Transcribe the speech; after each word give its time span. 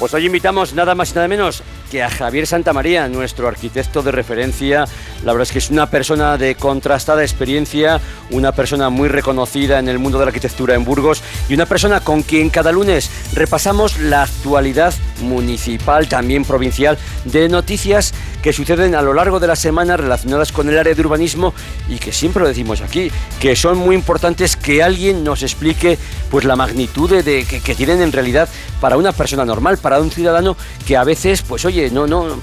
Pues 0.00 0.14
hoy 0.14 0.24
invitamos 0.24 0.72
nada 0.72 0.94
más 0.94 1.10
y 1.10 1.14
nada 1.14 1.28
menos 1.28 1.62
que 1.90 2.02
a 2.02 2.08
Javier 2.08 2.46
Santamaría, 2.46 3.08
nuestro 3.08 3.48
arquitecto 3.48 4.02
de 4.02 4.12
referencia. 4.12 4.84
La 5.24 5.32
verdad 5.32 5.42
es 5.42 5.52
que 5.52 5.58
es 5.58 5.70
una 5.70 5.90
persona 5.90 6.38
de 6.38 6.54
contrastada 6.54 7.22
experiencia, 7.22 8.00
una 8.30 8.52
persona 8.52 8.88
muy 8.90 9.08
reconocida 9.08 9.78
en 9.78 9.88
el 9.88 9.98
mundo 9.98 10.18
de 10.18 10.24
la 10.24 10.28
arquitectura 10.28 10.74
en 10.74 10.84
Burgos 10.84 11.22
y 11.48 11.54
una 11.54 11.66
persona 11.66 12.00
con 12.00 12.22
quien 12.22 12.48
cada 12.48 12.70
lunes 12.72 13.10
repasamos 13.34 13.98
la 13.98 14.22
actualidad 14.22 14.94
municipal, 15.20 16.08
también 16.08 16.44
provincial, 16.44 16.96
de 17.24 17.48
noticias 17.48 18.14
que 18.42 18.52
suceden 18.52 18.94
a 18.94 19.02
lo 19.02 19.12
largo 19.12 19.38
de 19.40 19.48
la 19.48 19.56
semana 19.56 19.96
relacionadas 19.96 20.52
con 20.52 20.68
el 20.68 20.78
área 20.78 20.94
de 20.94 21.00
urbanismo 21.02 21.52
y 21.88 21.98
que 21.98 22.12
siempre 22.12 22.42
lo 22.42 22.48
decimos 22.48 22.80
aquí, 22.80 23.10
que 23.38 23.54
son 23.54 23.76
muy 23.76 23.94
importantes 23.94 24.56
que 24.56 24.82
alguien 24.82 25.24
nos 25.24 25.42
explique 25.42 25.98
pues 26.30 26.44
la 26.44 26.56
magnitud 26.56 27.10
de, 27.10 27.44
que, 27.44 27.60
que 27.60 27.74
tienen 27.74 28.00
en 28.00 28.12
realidad 28.12 28.48
para 28.80 28.96
una 28.96 29.12
persona 29.12 29.44
normal, 29.44 29.76
para 29.76 30.00
un 30.00 30.10
ciudadano 30.10 30.56
que 30.86 30.96
a 30.96 31.04
veces, 31.04 31.42
pues 31.42 31.64
oye, 31.64 31.79
no, 31.88 32.06
no, 32.06 32.40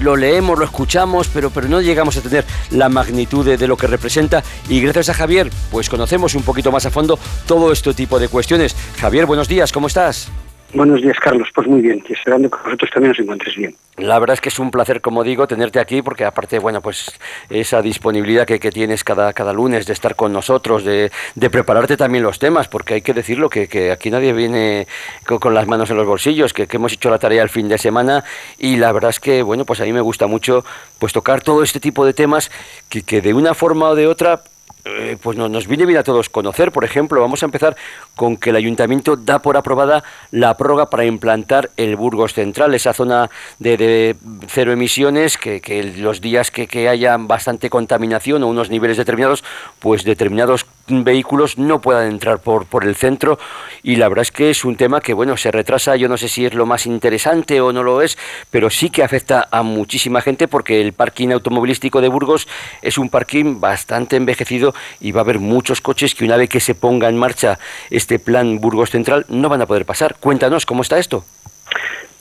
lo 0.00 0.16
leemos, 0.16 0.58
lo 0.58 0.64
escuchamos, 0.64 1.28
pero, 1.28 1.50
pero 1.50 1.68
no 1.68 1.80
llegamos 1.80 2.16
a 2.16 2.20
tener 2.20 2.44
la 2.70 2.88
magnitud 2.88 3.44
de, 3.44 3.56
de 3.56 3.68
lo 3.68 3.76
que 3.76 3.86
representa. 3.86 4.42
Y 4.68 4.80
gracias 4.80 5.10
a 5.10 5.14
Javier, 5.14 5.50
pues 5.70 5.88
conocemos 5.88 6.34
un 6.34 6.42
poquito 6.42 6.72
más 6.72 6.86
a 6.86 6.90
fondo 6.90 7.18
todo 7.46 7.72
este 7.72 7.92
tipo 7.94 8.18
de 8.18 8.28
cuestiones. 8.28 8.74
Javier, 8.98 9.26
buenos 9.26 9.48
días, 9.48 9.72
¿cómo 9.72 9.88
estás? 9.88 10.30
Buenos 10.72 11.02
días, 11.02 11.18
Carlos. 11.18 11.48
Pues 11.52 11.66
muy 11.66 11.80
bien, 11.80 12.02
y 12.08 12.12
esperando 12.12 12.48
que 12.48 12.58
vosotros 12.62 12.90
también 12.92 13.10
os 13.10 13.18
encuentres 13.18 13.56
bien. 13.56 13.74
La 13.96 14.18
verdad 14.20 14.34
es 14.34 14.40
que 14.40 14.50
es 14.50 14.58
un 14.60 14.70
placer, 14.70 15.00
como 15.00 15.24
digo, 15.24 15.48
tenerte 15.48 15.80
aquí, 15.80 16.00
porque 16.00 16.24
aparte, 16.24 16.60
bueno, 16.60 16.80
pues 16.80 17.10
esa 17.48 17.82
disponibilidad 17.82 18.46
que, 18.46 18.60
que 18.60 18.70
tienes 18.70 19.02
cada, 19.02 19.32
cada 19.32 19.52
lunes 19.52 19.86
de 19.86 19.92
estar 19.92 20.14
con 20.14 20.32
nosotros, 20.32 20.84
de, 20.84 21.10
de 21.34 21.50
prepararte 21.50 21.96
también 21.96 22.22
los 22.22 22.38
temas, 22.38 22.68
porque 22.68 22.94
hay 22.94 23.02
que 23.02 23.12
decirlo, 23.12 23.50
que, 23.50 23.66
que 23.66 23.90
aquí 23.90 24.10
nadie 24.10 24.32
viene 24.32 24.86
con, 25.26 25.38
con, 25.38 25.54
las 25.54 25.66
manos 25.66 25.90
en 25.90 25.96
los 25.96 26.06
bolsillos, 26.06 26.52
que, 26.52 26.68
que 26.68 26.76
hemos 26.76 26.92
hecho 26.92 27.10
la 27.10 27.18
tarea 27.18 27.42
el 27.42 27.48
fin 27.48 27.68
de 27.68 27.76
semana, 27.76 28.24
y 28.58 28.76
la 28.76 28.92
verdad 28.92 29.10
es 29.10 29.18
que, 29.18 29.42
bueno, 29.42 29.64
pues 29.64 29.80
a 29.80 29.84
mí 29.84 29.92
me 29.92 30.00
gusta 30.00 30.28
mucho 30.28 30.64
pues 31.00 31.12
tocar 31.12 31.42
todo 31.42 31.64
este 31.64 31.80
tipo 31.80 32.06
de 32.06 32.14
temas 32.14 32.50
que, 32.88 33.02
que 33.02 33.20
de 33.20 33.34
una 33.34 33.54
forma 33.54 33.88
o 33.88 33.94
de 33.96 34.06
otra 34.06 34.42
eh, 34.84 35.16
pues 35.20 35.36
no, 35.36 35.48
nos 35.48 35.66
viene 35.66 35.86
bien 35.86 35.98
a 35.98 36.02
todos 36.02 36.28
conocer. 36.28 36.72
Por 36.72 36.84
ejemplo, 36.84 37.20
vamos 37.20 37.42
a 37.42 37.46
empezar 37.46 37.76
con 38.16 38.36
que 38.36 38.50
el 38.50 38.56
ayuntamiento 38.56 39.16
da 39.16 39.40
por 39.40 39.56
aprobada 39.56 40.02
la 40.30 40.56
prórroga 40.56 40.90
para 40.90 41.04
implantar 41.04 41.70
el 41.76 41.96
Burgos 41.96 42.34
Central, 42.34 42.74
esa 42.74 42.92
zona 42.92 43.30
de, 43.58 43.76
de 43.76 44.16
cero 44.48 44.72
emisiones, 44.72 45.36
que, 45.36 45.60
que 45.60 45.82
los 45.82 46.20
días 46.20 46.50
que, 46.50 46.66
que, 46.66 46.88
haya 46.88 47.16
bastante 47.18 47.70
contaminación 47.70 48.42
o 48.42 48.48
unos 48.48 48.70
niveles 48.70 48.96
determinados, 48.96 49.44
pues 49.78 50.04
determinados 50.04 50.66
vehículos 50.90 51.58
no 51.58 51.80
puedan 51.80 52.10
entrar 52.10 52.40
por, 52.40 52.66
por 52.66 52.84
el 52.84 52.94
centro. 52.94 53.38
Y 53.82 53.96
la 53.96 54.08
verdad 54.08 54.22
es 54.22 54.30
que 54.30 54.50
es 54.50 54.64
un 54.64 54.76
tema 54.76 55.00
que, 55.00 55.14
bueno, 55.14 55.36
se 55.36 55.50
retrasa, 55.50 55.96
yo 55.96 56.08
no 56.08 56.16
sé 56.16 56.28
si 56.28 56.44
es 56.44 56.54
lo 56.54 56.66
más 56.66 56.86
interesante 56.86 57.60
o 57.60 57.72
no 57.72 57.82
lo 57.82 58.02
es, 58.02 58.18
pero 58.50 58.70
sí 58.70 58.90
que 58.90 59.02
afecta 59.02 59.48
a 59.50 59.62
muchísima 59.62 60.20
gente 60.20 60.48
porque 60.48 60.80
el 60.80 60.92
parking 60.92 61.30
automovilístico 61.30 62.00
de 62.00 62.08
Burgos 62.08 62.48
es 62.82 62.98
un 62.98 63.08
parking 63.08 63.60
bastante 63.60 64.16
envejecido 64.16 64.74
y 65.00 65.12
va 65.12 65.20
a 65.20 65.24
haber 65.24 65.38
muchos 65.38 65.80
coches 65.80 66.14
que 66.14 66.24
una 66.24 66.36
vez 66.36 66.48
que 66.48 66.60
se 66.60 66.74
ponga 66.74 67.08
en 67.08 67.16
marcha 67.16 67.58
este 67.90 68.18
plan 68.18 68.60
Burgos 68.60 68.90
Central 68.90 69.26
no 69.28 69.48
van 69.48 69.62
a 69.62 69.66
poder 69.66 69.84
pasar. 69.84 70.16
Cuéntanos, 70.20 70.66
¿cómo 70.66 70.82
está 70.82 70.98
esto? 70.98 71.24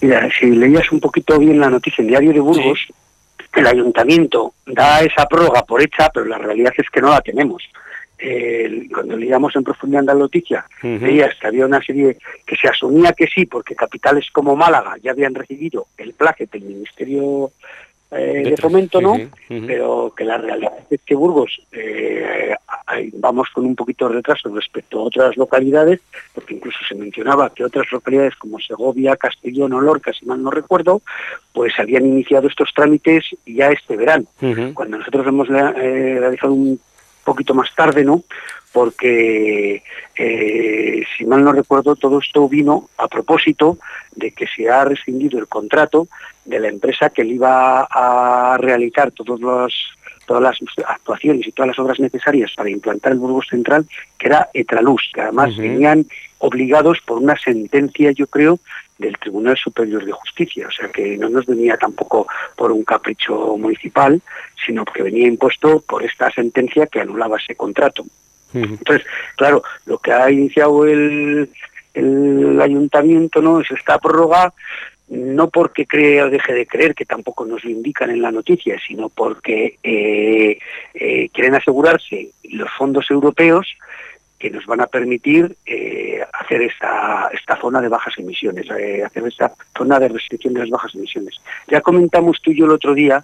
Mira, 0.01 0.29
si 0.39 0.47
leías 0.47 0.91
un 0.91 0.99
poquito 0.99 1.37
bien 1.37 1.59
la 1.59 1.69
noticia 1.69 2.01
en 2.01 2.07
Diario 2.07 2.33
de 2.33 2.39
Burgos, 2.39 2.79
sí. 2.87 2.93
el 3.55 3.67
ayuntamiento 3.67 4.53
da 4.65 5.01
esa 5.01 5.25
prórroga 5.25 5.63
por 5.63 5.81
hecha, 5.81 6.09
pero 6.13 6.25
la 6.25 6.37
realidad 6.37 6.73
es 6.77 6.89
que 6.89 7.01
no 7.01 7.09
la 7.09 7.21
tenemos. 7.21 7.63
Eh, 8.21 8.87
cuando 8.93 9.15
leíamos 9.15 9.55
en 9.55 9.63
profundidad 9.63 10.03
la 10.03 10.13
noticia, 10.13 10.65
uh 10.83 10.87
-huh. 10.87 10.99
veías 10.99 11.33
que 11.39 11.47
había 11.47 11.65
una 11.65 11.81
serie 11.81 12.17
que 12.45 12.55
se 12.57 12.67
asumía 12.67 13.13
que 13.13 13.27
sí, 13.27 13.45
porque 13.45 13.75
capitales 13.75 14.29
como 14.31 14.57
Málaga 14.57 14.97
ya 15.01 15.11
habían 15.11 15.33
recibido 15.33 15.87
el 15.97 16.13
plaquet 16.13 16.51
del 16.51 16.63
Ministerio 16.63 17.51
eh, 18.11 18.43
de 18.43 18.57
fomento 18.57 18.99
no, 18.99 19.13
uh 19.13 19.29
-huh. 19.49 19.67
pero 19.67 20.13
que 20.17 20.25
la 20.25 20.37
realidad 20.37 20.73
es 20.89 20.99
que 21.05 21.15
Burgos 21.15 21.61
eh, 21.71 22.55
vamos 23.13 23.49
con 23.53 23.65
un 23.65 23.75
poquito 23.75 24.09
de 24.09 24.15
retraso 24.15 24.53
respecto 24.53 24.99
a 24.99 25.03
otras 25.03 25.37
localidades, 25.37 26.01
porque 26.33 26.55
incluso 26.55 26.79
se 26.87 26.95
mencionaba 26.95 27.53
que 27.53 27.63
otras 27.63 27.89
localidades 27.91 28.35
como 28.35 28.59
Segovia, 28.59 29.15
Castellón 29.15 29.73
o 29.73 29.79
Lorca, 29.79 30.11
si 30.11 30.25
mal 30.25 30.41
no 30.41 30.49
recuerdo, 30.49 31.01
pues 31.53 31.73
habían 31.79 32.05
iniciado 32.05 32.47
estos 32.47 32.71
trámites 32.75 33.25
ya 33.45 33.69
este 33.69 33.95
verano. 33.95 34.25
Uh 34.41 34.45
-huh. 34.45 34.73
Cuando 34.73 34.97
nosotros 34.97 35.27
hemos 35.27 35.47
eh, 35.49 36.17
realizado 36.19 36.53
un 36.53 36.79
poquito 37.29 37.53
más 37.53 37.73
tarde, 37.75 38.03
¿no? 38.03 38.23
Porque, 38.71 39.83
eh, 40.15 41.03
si 41.15 41.25
mal 41.25 41.43
no 41.43 41.51
recuerdo, 41.51 41.95
todo 41.95 42.19
esto 42.19 42.47
vino 42.47 42.89
a 42.97 43.07
propósito 43.07 43.77
de 44.15 44.31
que 44.31 44.45
se 44.47 44.69
ha 44.69 44.85
rescindido 44.85 45.39
el 45.39 45.47
contrato 45.47 46.07
de 46.45 46.59
la 46.59 46.69
empresa 46.69 47.09
que 47.09 47.23
le 47.23 47.35
iba 47.35 47.87
a 47.89 48.57
realizar 48.57 49.11
todos 49.11 49.39
los, 49.39 49.73
todas 50.25 50.43
las 50.43 50.57
actuaciones 50.87 51.47
y 51.47 51.51
todas 51.51 51.69
las 51.69 51.79
obras 51.79 51.99
necesarias 51.99 52.51
para 52.55 52.69
implantar 52.69 53.11
el 53.11 53.19
Burgos 53.19 53.47
Central, 53.49 53.85
que 54.17 54.27
era 54.27 54.49
Etraluz, 54.53 55.03
que 55.13 55.21
además 55.21 55.49
uh 55.49 55.53
-huh. 55.53 55.61
venían 55.61 56.05
obligados 56.39 56.99
por 57.05 57.17
una 57.17 57.37
sentencia, 57.37 58.11
yo 58.11 58.27
creo, 58.27 58.59
del 58.99 59.17
Tribunal 59.17 59.57
Superior 59.57 60.05
de 60.05 60.11
Justicia, 60.11 60.67
o 60.67 60.71
sea 60.71 60.89
que 60.89 61.17
no 61.17 61.29
nos 61.29 61.45
venía 61.45 61.77
tampoco 61.77 62.27
por 62.55 62.71
un 62.71 62.83
capricho 62.83 63.57
municipal, 63.57 64.21
sino 64.65 64.85
porque 64.85 65.03
venía 65.03 65.27
impuesto 65.27 65.81
por 65.81 66.03
esta 66.03 66.29
sentencia 66.31 66.85
que 66.85 66.99
anulaba 66.99 67.37
ese 67.37 67.55
contrato. 67.55 68.03
Uh 68.53 68.59
-huh. 68.59 68.77
Entonces, 68.77 69.07
claro, 69.35 69.63
lo 69.85 69.97
que 69.97 70.11
ha 70.11 70.29
iniciado 70.29 70.85
el, 70.85 71.49
el 71.93 72.61
ayuntamiento 72.61 73.41
no 73.41 73.61
es 73.61 73.71
esta 73.71 73.97
prórroga, 73.99 74.53
no 75.07 75.49
porque 75.49 75.87
crea 75.87 76.25
o 76.25 76.29
deje 76.29 76.53
de 76.53 76.67
creer, 76.67 76.93
que 76.93 77.05
tampoco 77.05 77.45
nos 77.45 77.63
lo 77.63 77.69
indican 77.71 78.11
en 78.11 78.21
la 78.21 78.31
noticia, 78.31 78.77
sino 78.85 79.09
porque 79.09 79.79
eh, 79.81 80.59
eh, 80.93 81.29
quieren 81.33 81.55
asegurarse 81.55 82.29
los 82.43 82.69
fondos 82.77 83.09
europeos 83.09 83.65
que 84.39 84.49
nos 84.49 84.65
van 84.65 84.81
a 84.81 84.87
permitir 84.87 85.57
eh, 85.65 86.23
hacer 86.33 86.61
esta, 86.61 87.29
esta 87.33 87.59
zona 87.59 87.81
de 87.81 87.89
bajas 87.89 88.17
emisiones, 88.17 88.65
eh, 88.71 89.03
hacer 89.03 89.27
esta 89.27 89.51
zona 89.77 89.99
de 89.99 90.07
restricción 90.07 90.53
de 90.53 90.61
las 90.61 90.69
bajas 90.69 90.95
emisiones. 90.95 91.35
Ya 91.67 91.81
comentamos 91.81 92.41
tú 92.41 92.51
y 92.51 92.57
yo 92.57 92.65
el 92.65 92.71
otro 92.71 92.93
día 92.93 93.23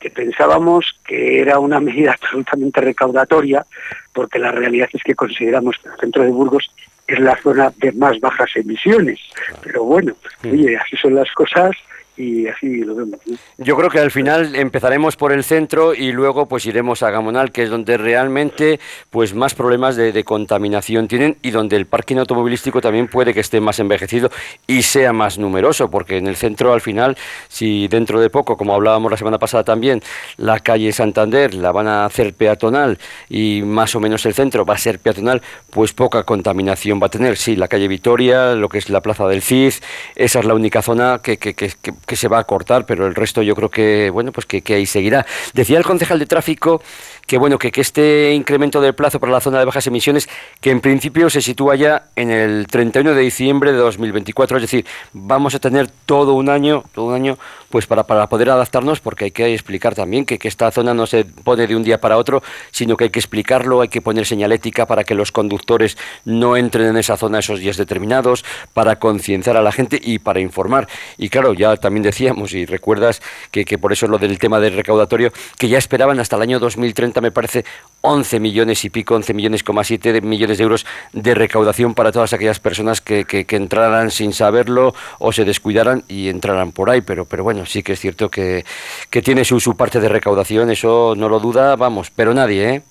que 0.00 0.10
pensábamos 0.10 0.98
que 1.06 1.40
era 1.40 1.58
una 1.58 1.78
medida 1.88 2.12
absolutamente 2.12 2.80
recaudatoria, 2.80 3.66
porque 4.12 4.38
la 4.38 4.50
realidad 4.50 4.88
es 4.92 5.02
que 5.02 5.14
consideramos 5.14 5.76
que 5.78 5.90
el 5.90 5.96
centro 6.00 6.22
de 6.24 6.30
Burgos 6.30 6.70
es 7.06 7.20
la 7.20 7.36
zona 7.36 7.72
de 7.76 7.92
más 7.92 8.18
bajas 8.18 8.50
emisiones. 8.56 9.20
Pero 9.62 9.84
bueno, 9.84 10.14
oye, 10.42 10.76
así 10.76 10.96
son 10.96 11.14
las 11.14 11.30
cosas 11.32 11.76
y 12.16 12.46
así 12.46 12.78
lo 12.78 12.94
vemos. 12.94 13.20
Yo 13.58 13.76
creo 13.76 13.90
que 13.90 13.98
al 13.98 14.10
final 14.10 14.54
empezaremos 14.54 15.16
por 15.16 15.32
el 15.32 15.44
centro 15.44 15.94
y 15.94 16.12
luego 16.12 16.46
pues 16.46 16.66
iremos 16.66 17.02
a 17.02 17.10
Gamonal, 17.10 17.52
que 17.52 17.64
es 17.64 17.70
donde 17.70 17.96
realmente 17.96 18.80
pues 19.10 19.34
más 19.34 19.54
problemas 19.54 19.96
de, 19.96 20.12
de, 20.12 20.24
contaminación 20.24 21.08
tienen 21.08 21.36
y 21.42 21.50
donde 21.50 21.76
el 21.76 21.86
parking 21.86 22.16
automovilístico 22.16 22.80
también 22.80 23.08
puede 23.08 23.34
que 23.34 23.40
esté 23.40 23.60
más 23.60 23.78
envejecido 23.78 24.30
y 24.66 24.82
sea 24.82 25.12
más 25.12 25.38
numeroso, 25.38 25.90
porque 25.90 26.16
en 26.16 26.26
el 26.26 26.36
centro 26.36 26.72
al 26.72 26.80
final, 26.80 27.16
si 27.48 27.88
dentro 27.88 28.20
de 28.20 28.30
poco, 28.30 28.56
como 28.56 28.74
hablábamos 28.74 29.10
la 29.10 29.16
semana 29.16 29.38
pasada 29.38 29.64
también, 29.64 30.02
la 30.36 30.60
calle 30.60 30.92
Santander 30.92 31.54
la 31.54 31.72
van 31.72 31.86
a 31.86 32.04
hacer 32.04 32.34
peatonal 32.34 32.98
y 33.28 33.62
más 33.62 33.94
o 33.94 34.00
menos 34.00 34.24
el 34.26 34.34
centro 34.34 34.64
va 34.64 34.74
a 34.74 34.78
ser 34.78 34.98
peatonal, 34.98 35.42
pues 35.70 35.92
poca 35.92 36.22
contaminación 36.24 37.00
va 37.00 37.06
a 37.06 37.10
tener. 37.10 37.36
Sí, 37.36 37.56
la 37.56 37.68
calle 37.68 37.88
Vitoria, 37.88 38.54
lo 38.54 38.68
que 38.68 38.78
es 38.78 38.88
la 38.90 39.00
plaza 39.00 39.26
del 39.28 39.42
CID, 39.42 39.74
esa 40.14 40.38
es 40.40 40.44
la 40.44 40.54
única 40.54 40.82
zona 40.82 41.20
que, 41.22 41.36
que, 41.36 41.54
que, 41.54 41.70
que 41.82 41.92
que 42.06 42.16
se 42.16 42.28
va 42.28 42.38
a 42.38 42.44
cortar, 42.44 42.86
pero 42.86 43.06
el 43.06 43.14
resto 43.14 43.42
yo 43.42 43.54
creo 43.54 43.68
que, 43.68 44.10
bueno, 44.10 44.32
pues 44.32 44.46
que, 44.46 44.62
ahí 44.74 44.86
seguirá. 44.86 45.26
Decía 45.52 45.78
el 45.78 45.84
concejal 45.84 46.18
de 46.18 46.26
tráfico 46.26 46.80
que 47.26 47.38
bueno 47.38 47.58
que, 47.58 47.72
que, 47.72 47.80
este 47.80 48.32
incremento 48.32 48.80
del 48.80 48.94
plazo 48.94 49.18
para 49.18 49.32
la 49.32 49.40
zona 49.40 49.58
de 49.58 49.64
bajas 49.64 49.86
emisiones 49.86 50.28
que 50.60 50.70
en 50.70 50.80
principio 50.80 51.28
se 51.28 51.42
sitúa 51.42 51.74
ya 51.74 52.04
en 52.14 52.30
el 52.30 52.66
31 52.68 53.14
de 53.14 53.20
diciembre 53.20 53.72
de 53.72 53.78
2024 53.78 54.58
es 54.58 54.62
decir 54.62 54.86
vamos 55.12 55.54
a 55.54 55.58
tener 55.58 55.88
todo 56.06 56.34
un 56.34 56.48
año 56.48 56.84
todo 56.94 57.06
un 57.06 57.14
año 57.14 57.36
pues 57.68 57.86
para, 57.86 58.04
para 58.04 58.28
poder 58.28 58.50
adaptarnos 58.50 59.00
porque 59.00 59.26
hay 59.26 59.30
que 59.32 59.52
explicar 59.52 59.94
también 59.94 60.24
que, 60.24 60.38
que 60.38 60.46
esta 60.46 60.70
zona 60.70 60.94
no 60.94 61.06
se 61.06 61.24
pone 61.24 61.66
de 61.66 61.74
un 61.74 61.82
día 61.82 62.00
para 62.00 62.16
otro 62.16 62.42
sino 62.70 62.96
que 62.96 63.04
hay 63.04 63.10
que 63.10 63.18
explicarlo 63.18 63.80
hay 63.80 63.88
que 63.88 64.00
poner 64.00 64.24
señalética 64.24 64.86
para 64.86 65.02
que 65.02 65.14
los 65.14 65.32
conductores 65.32 65.98
no 66.24 66.56
entren 66.56 66.86
en 66.86 66.96
esa 66.96 67.16
zona 67.16 67.40
esos 67.40 67.58
días 67.58 67.76
determinados 67.76 68.44
para 68.72 68.96
concienciar 68.96 69.56
a 69.56 69.62
la 69.62 69.72
gente 69.72 70.00
y 70.00 70.20
para 70.20 70.38
informar 70.38 70.86
y 71.18 71.28
claro 71.28 71.54
ya 71.54 71.76
también 71.76 71.95
decíamos 72.02 72.54
y 72.54 72.66
recuerdas 72.66 73.22
que, 73.50 73.64
que 73.64 73.78
por 73.78 73.92
eso 73.92 74.06
lo 74.06 74.18
del 74.18 74.38
tema 74.38 74.60
del 74.60 74.74
recaudatorio 74.74 75.32
que 75.58 75.68
ya 75.68 75.78
esperaban 75.78 76.20
hasta 76.20 76.36
el 76.36 76.42
año 76.42 76.58
2030 76.58 77.20
me 77.20 77.30
parece 77.30 77.64
11 78.00 78.40
millones 78.40 78.84
y 78.84 78.90
pico, 78.90 79.14
11 79.14 79.34
millones, 79.34 79.64
7 79.82 80.20
millones 80.20 80.58
de 80.58 80.64
euros 80.64 80.86
de 81.12 81.34
recaudación 81.34 81.94
para 81.94 82.12
todas 82.12 82.32
aquellas 82.32 82.60
personas 82.60 83.00
que, 83.00 83.24
que, 83.24 83.44
entraran 83.56 84.10
sin 84.10 84.32
saberlo 84.32 84.94
o 85.18 85.32
se 85.32 85.44
descuidaran 85.44 86.04
y 86.08 86.28
entraran 86.28 86.72
por 86.72 86.90
ahí. 86.90 87.00
Pero, 87.00 87.24
pero 87.24 87.42
bueno, 87.42 87.66
sí 87.66 87.82
que 87.82 87.92
es 87.92 88.00
cierto 88.00 88.28
que, 88.28 88.64
que 89.10 89.22
tiene 89.22 89.44
su, 89.44 89.60
su 89.60 89.76
parte 89.76 90.00
de 90.00 90.08
recaudación, 90.08 90.70
eso 90.70 91.14
no 91.16 91.28
lo 91.28 91.40
duda, 91.40 91.76
vamos, 91.76 92.10
pero 92.14 92.34
nadie, 92.34 92.74
¿eh? 92.74 92.82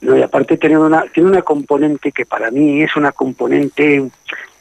No, 0.00 0.16
y 0.16 0.22
aparte 0.22 0.56
tiene 0.56 0.78
una, 0.78 1.04
tiene 1.14 1.30
una 1.30 1.42
componente 1.42 2.10
que 2.10 2.26
para 2.26 2.50
mí 2.50 2.82
es 2.82 2.96
una 2.96 3.12
componente 3.12 4.10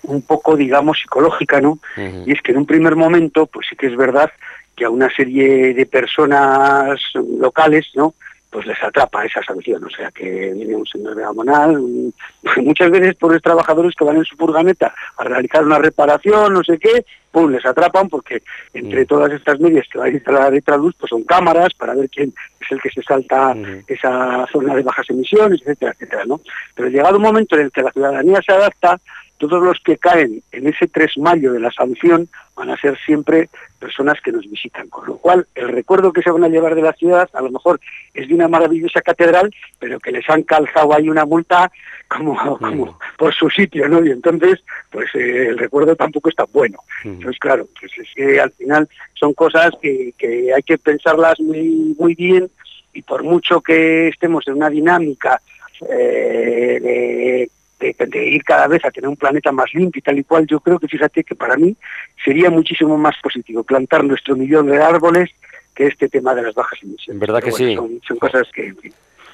un 0.04 0.22
poco, 0.22 0.56
digamos, 0.56 1.00
psicológica, 1.00 1.62
¿no? 1.62 1.80
Y 2.26 2.32
es 2.32 2.42
que 2.42 2.52
en 2.52 2.60
un 2.60 2.66
primer 2.66 2.96
momento, 2.96 3.46
pues 3.46 3.68
sí 3.70 3.76
que 3.76 3.88
es 3.88 3.96
verdad 3.96 4.32
que 4.76 4.86
a 4.86 4.90
una 4.90 5.10
serie 5.14 5.74
de 5.74 5.86
personas 5.86 7.00
locales, 7.14 7.88
¿no? 7.94 8.16
pues 8.52 8.66
les 8.66 8.84
atrapa 8.84 9.26
esa 9.26 9.42
sanción. 9.42 9.84
O 9.84 9.90
sea, 9.90 10.12
que 10.12 10.52
viene 10.54 10.76
un 10.76 10.86
señor 10.86 11.16
de 11.16 11.24
Amonal, 11.24 11.82
muchas 12.58 12.92
veces 12.92 13.16
por 13.16 13.32
los 13.32 13.42
trabajadores 13.42 13.96
que 13.96 14.04
van 14.04 14.18
en 14.18 14.26
su 14.26 14.36
furgoneta 14.36 14.94
a 15.18 15.24
realizar 15.24 15.64
una 15.64 15.80
reparación, 15.80 16.54
no 16.54 16.64
sé 16.64 16.78
qué, 16.78 17.06
pum, 17.32 17.50
les 17.50 17.66
atrapan 17.66 18.10
porque 18.10 18.44
entre 18.74 19.06
todas 19.06 19.32
estas 19.32 19.60
medias 19.60 19.88
que 19.90 19.98
va 19.98 20.06
a 20.06 20.10
instalar 20.10 20.54
la 20.68 20.78
luz, 20.78 20.94
pues 21.00 21.10
son 21.10 21.24
cámaras 21.24 21.74
para 21.74 21.96
ver 21.96 22.10
quién 22.10 22.34
es 22.60 22.72
el 22.72 22.82
que 22.82 22.90
se 22.90 23.02
salta 23.02 23.56
esa 23.88 24.46
zona 24.52 24.76
de 24.76 24.84
bajas 24.84 25.10
emisiones, 25.10 25.62
etcétera, 25.62 25.94
etcétera, 25.94 26.26
¿no? 26.26 26.42
Pero 26.76 26.90
llegado 26.90 27.16
un 27.16 27.24
momento 27.24 27.56
en 27.56 27.64
el 27.64 27.72
que 27.72 27.82
la 27.82 27.92
ciudadanía 27.92 28.42
se 28.46 28.52
adapta, 28.52 29.00
todos 29.42 29.64
los 29.64 29.80
que 29.80 29.98
caen 29.98 30.44
en 30.52 30.68
ese 30.68 30.88
3 30.88 31.18
mayo 31.18 31.52
de 31.52 31.60
la 31.60 31.72
sanción 31.72 32.30
van 32.56 32.70
a 32.70 32.78
ser 32.78 32.96
siempre 33.00 33.50
personas 33.80 34.22
que 34.22 34.32
nos 34.32 34.48
visitan, 34.48 34.88
con 34.88 35.08
lo 35.08 35.18
cual 35.18 35.48
el 35.56 35.70
recuerdo 35.70 36.14
que 36.14 36.22
se 36.22 36.30
van 36.30 36.44
a 36.44 36.48
llevar 36.48 36.76
de 36.76 36.84
la 36.84 36.94
ciudad 36.94 37.28
a 37.34 37.42
lo 37.42 37.50
mejor 37.50 37.80
es 38.14 38.28
de 38.28 38.36
una 38.36 38.48
maravillosa 38.48 39.02
catedral, 39.02 39.52
pero 39.80 40.00
que 40.00 40.12
les 40.12 40.30
han 40.30 40.44
calzado 40.44 40.94
ahí 40.94 41.10
una 41.10 41.26
multa 41.26 41.72
como, 42.08 42.38
como 42.60 43.00
por 43.18 43.34
su 43.34 43.50
sitio, 43.50 43.90
¿no? 43.90 44.06
Y 44.06 44.12
entonces, 44.12 44.64
pues 44.92 45.10
eh, 45.16 45.48
el 45.48 45.58
recuerdo 45.58 45.96
tampoco 45.96 46.30
está 46.30 46.44
bueno. 46.52 46.78
Entonces, 47.04 47.40
claro, 47.40 47.68
pues 47.80 47.92
es 47.98 48.08
que 48.14 48.40
al 48.40 48.52
final 48.52 48.88
son 49.16 49.34
cosas 49.34 49.72
que, 49.82 50.14
que 50.20 50.54
hay 50.54 50.62
que 50.62 50.78
pensarlas 50.78 51.40
muy, 51.40 51.96
muy 51.98 52.14
bien 52.14 52.48
y 52.94 53.02
por 53.02 53.24
mucho 53.24 53.62
que 53.62 54.10
estemos 54.10 54.48
en 54.48 54.56
una 54.56 54.70
dinámica 54.70 55.42
eh, 55.90 56.80
de 56.80 57.50
de, 57.82 58.28
ir 58.28 58.44
cada 58.44 58.68
vez 58.68 58.84
a 58.86 58.92
tener 58.92 59.10
un 59.10 59.16
planeta 59.16 59.52
más 59.52 59.74
limpio 59.74 60.00
y 60.00 60.02
tal 60.02 60.20
y 60.20 60.24
cual, 60.24 60.46
yo 60.48 60.60
creo 60.60 60.80
que 60.80 60.88
fíjate 60.88 61.24
que 61.24 61.36
para 61.36 61.58
mí 61.58 61.76
sería 62.24 62.50
muchísimo 62.50 62.98
más 62.98 63.16
positivo 63.22 63.64
plantar 63.64 64.04
nuestro 64.04 64.36
millón 64.36 64.68
de 64.68 64.82
árboles 64.82 65.30
que 65.74 65.88
este 65.88 66.10
tema 66.10 66.36
de 66.36 66.44
las 66.44 66.54
bajas 66.54 66.80
emisiones. 66.84 67.20
¿Verdad 67.20 67.42
que 67.42 67.52
sí? 67.52 67.76
Son, 67.76 68.18
cosas 68.18 68.48
que, 68.54 68.74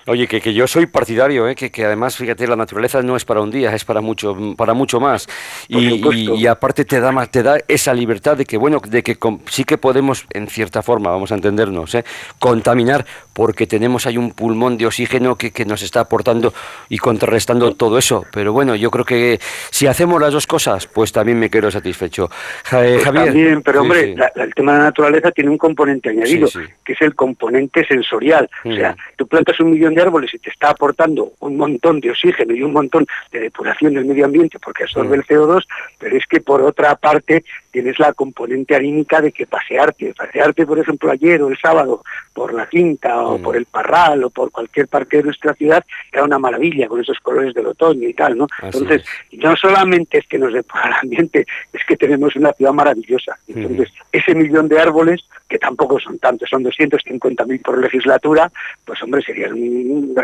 Oye, 0.08 0.26
que, 0.26 0.40
que, 0.40 0.54
yo 0.54 0.68
soy 0.68 0.86
partidario, 0.86 1.50
¿eh? 1.50 1.56
que, 1.56 1.70
que, 1.70 1.84
además, 1.84 2.16
fíjate, 2.16 2.48
la 2.48 2.56
naturaleza 2.56 3.02
no 3.02 3.18
es 3.18 3.26
para 3.26 3.42
un 3.42 3.52
día, 3.52 3.74
es 3.76 3.84
para 3.84 4.00
mucho, 4.00 4.38
para 4.56 4.74
mucho 4.74 5.02
más. 5.02 5.28
Y, 5.68 6.02
y, 6.34 6.48
aparte 6.48 6.86
te 6.86 7.02
da 7.02 7.26
te 7.26 7.44
da 7.44 7.58
esa 7.68 7.94
libertad 7.94 8.38
de 8.38 8.46
que, 8.46 8.56
bueno, 8.56 8.82
de 8.88 9.04
que 9.04 9.18
sí 9.50 9.66
que 9.66 9.78
podemos, 9.78 10.26
en 10.32 10.48
cierta 10.48 10.82
forma, 10.82 11.10
vamos 11.10 11.34
a 11.34 11.36
entendernos, 11.36 11.94
¿eh? 11.96 12.06
contaminar, 12.40 13.06
porque 13.34 13.68
tenemos 13.68 14.06
ahí 14.08 14.18
un 14.18 14.32
pulmón 14.32 14.78
de 14.78 14.86
oxígeno 14.86 15.36
que, 15.36 15.52
que 15.52 15.66
nos 15.66 15.82
está 15.82 16.00
aportando 16.00 16.54
y 16.88 16.98
contrarrestando 17.00 17.76
todo 17.76 17.98
eso. 17.98 18.26
Pero 18.32 18.54
bueno, 18.54 18.76
yo 18.76 18.90
creo 18.90 19.04
que 19.04 19.40
si 19.72 19.88
hacemos 19.88 20.22
las 20.22 20.32
dos 20.32 20.48
cosas, 20.48 20.88
pues 20.88 21.12
también 21.12 21.38
me 21.38 21.50
quedo 21.50 21.70
satisfecho. 21.70 22.30
Pues 22.70 23.04
Javier. 23.04 23.26
También, 23.26 23.62
pero 23.62 23.82
hombre, 23.82 24.16
el 24.36 24.54
tema 24.54 24.74
de 24.74 24.78
la 24.78 24.84
naturaleza 24.86 25.32
tiene 25.32 25.50
un 25.50 25.58
componente 25.58 26.10
añadido, 26.10 26.48
que 26.86 26.94
es 26.94 27.02
el 27.02 27.14
componente 27.14 27.86
sensorial. 27.86 28.50
O 28.64 28.72
sea, 28.72 28.94
mm. 28.94 29.16
tú 29.18 29.28
plantas 29.28 29.60
un 29.60 29.72
millón 29.72 29.97
árboles 30.02 30.34
y 30.34 30.40
te 30.40 30.50
está 30.50 30.70
aportando 30.70 31.34
un 31.40 31.58
montón 31.58 32.00
de 32.00 32.12
oxígeno 32.12 32.54
y 32.54 32.64
un 32.64 32.74
montón 32.74 33.06
de 33.32 33.40
depuración 33.42 33.94
del 33.94 34.06
medio 34.06 34.26
ambiente 34.26 34.60
porque 34.60 34.84
absorbe 34.84 35.16
el 35.16 35.26
CO2, 35.26 35.64
pero 35.98 36.18
es 36.18 36.26
que 36.26 36.42
por 36.42 36.62
otra 36.62 36.96
parte 36.96 37.44
tienes 37.72 38.00
la 38.00 38.14
componente 38.14 38.76
anímica 38.76 39.22
de 39.22 39.32
que 39.32 39.46
pasearte, 39.46 40.14
pasearte 40.14 40.66
por 40.66 40.80
ejemplo 40.80 41.12
ayer 41.12 41.42
o 41.42 41.50
el 41.50 41.58
sábado 41.58 42.04
por 42.34 42.54
la 42.54 42.68
Quinta 42.68 43.22
o 43.22 43.40
por 43.40 43.56
el 43.56 43.66
Parral 43.66 44.24
o 44.24 44.30
por 44.30 44.52
cualquier 44.52 44.88
parque 44.88 45.18
de 45.18 45.24
nuestra 45.24 45.54
ciudad 45.54 45.84
era 46.12 46.24
una 46.24 46.40
maravilla 46.40 46.88
con 46.88 47.02
esos 47.02 47.20
colores 47.20 47.54
del 47.54 47.68
otoño 47.68 48.08
y 48.08 48.14
tal, 48.14 48.38
¿no? 48.38 48.48
Entonces, 48.62 49.04
no 49.32 49.56
solamente 49.56 50.20
es 50.20 50.28
que 50.28 50.38
nos 50.38 50.54
depura 50.54 50.88
el 50.88 50.94
ambiente, 50.94 51.46
es 51.74 51.86
que 51.86 51.98
tenemos 51.98 52.36
una 52.36 52.54
ciudad 52.54 52.74
maravillosa. 52.74 53.38
Entonces, 53.48 53.90
ese 54.12 54.36
millón 54.36 54.68
de 54.68 54.80
árboles, 54.80 55.22
que 55.48 55.58
tampoco 55.60 56.00
son 56.00 56.20
tantos, 56.20 56.50
son 56.50 56.64
250.000 56.64 57.62
por 57.62 57.80
legislatura, 57.80 58.52
pues 58.86 59.02
hombre, 59.02 59.22
sería 59.22 59.50
un 59.90 60.16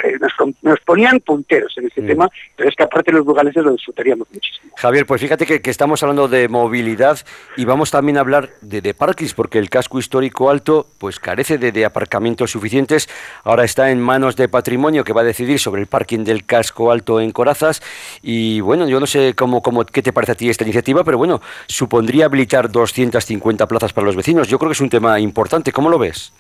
nos, 0.61 0.79
ponían 0.81 1.19
punteros 1.19 1.73
en 1.77 1.87
ese 1.87 2.01
mm. 2.01 2.07
tema, 2.07 2.29
pero 2.55 2.69
es 2.69 2.75
que 2.75 2.83
aparte 2.83 3.11
los 3.11 3.25
burgaleses 3.25 3.63
lo 3.63 3.71
disfrutaríamos 3.71 4.27
muchísimo. 4.33 4.71
Javier, 4.75 5.05
pues 5.05 5.21
fíjate 5.21 5.45
que, 5.45 5.69
estamos 5.69 6.03
hablando 6.03 6.27
de 6.27 6.47
movilidad 6.47 7.19
y 7.57 7.65
vamos 7.65 7.91
también 7.91 8.17
a 8.17 8.21
hablar 8.21 8.49
de, 8.61 8.81
de 8.81 8.93
parkings, 8.93 9.33
porque 9.33 9.59
el 9.59 9.69
casco 9.69 9.99
histórico 9.99 10.49
alto 10.49 10.87
pues 10.97 11.19
carece 11.19 11.57
de, 11.57 11.85
aparcamientos 11.85 12.51
suficientes. 12.51 13.09
Ahora 13.43 13.63
está 13.63 13.91
en 13.91 13.99
manos 13.99 14.35
de 14.35 14.47
patrimonio 14.47 15.03
que 15.03 15.13
va 15.13 15.21
a 15.21 15.23
decidir 15.23 15.59
sobre 15.59 15.81
el 15.81 15.87
parking 15.87 16.23
del 16.23 16.45
casco 16.45 16.91
alto 16.91 17.19
en 17.19 17.31
Corazas. 17.31 17.81
Y 18.21 18.61
bueno, 18.61 18.87
yo 18.87 18.99
no 18.99 19.07
sé 19.07 19.33
cómo, 19.35 19.61
cómo, 19.61 19.85
qué 19.85 20.01
te 20.01 20.13
parece 20.13 20.33
a 20.33 20.35
ti 20.35 20.49
esta 20.49 20.63
iniciativa, 20.63 21.03
pero 21.03 21.17
bueno, 21.17 21.41
supondría 21.67 22.25
habilitar 22.25 22.71
250 22.71 23.67
plazas 23.67 23.93
para 23.93 24.05
los 24.05 24.15
vecinos. 24.15 24.47
Yo 24.47 24.59
creo 24.59 24.69
que 24.69 24.73
es 24.73 24.81
un 24.81 24.89
tema 24.89 25.19
importante. 25.19 25.71
¿Cómo 25.71 25.89
lo 25.89 25.99
ves? 25.99 26.33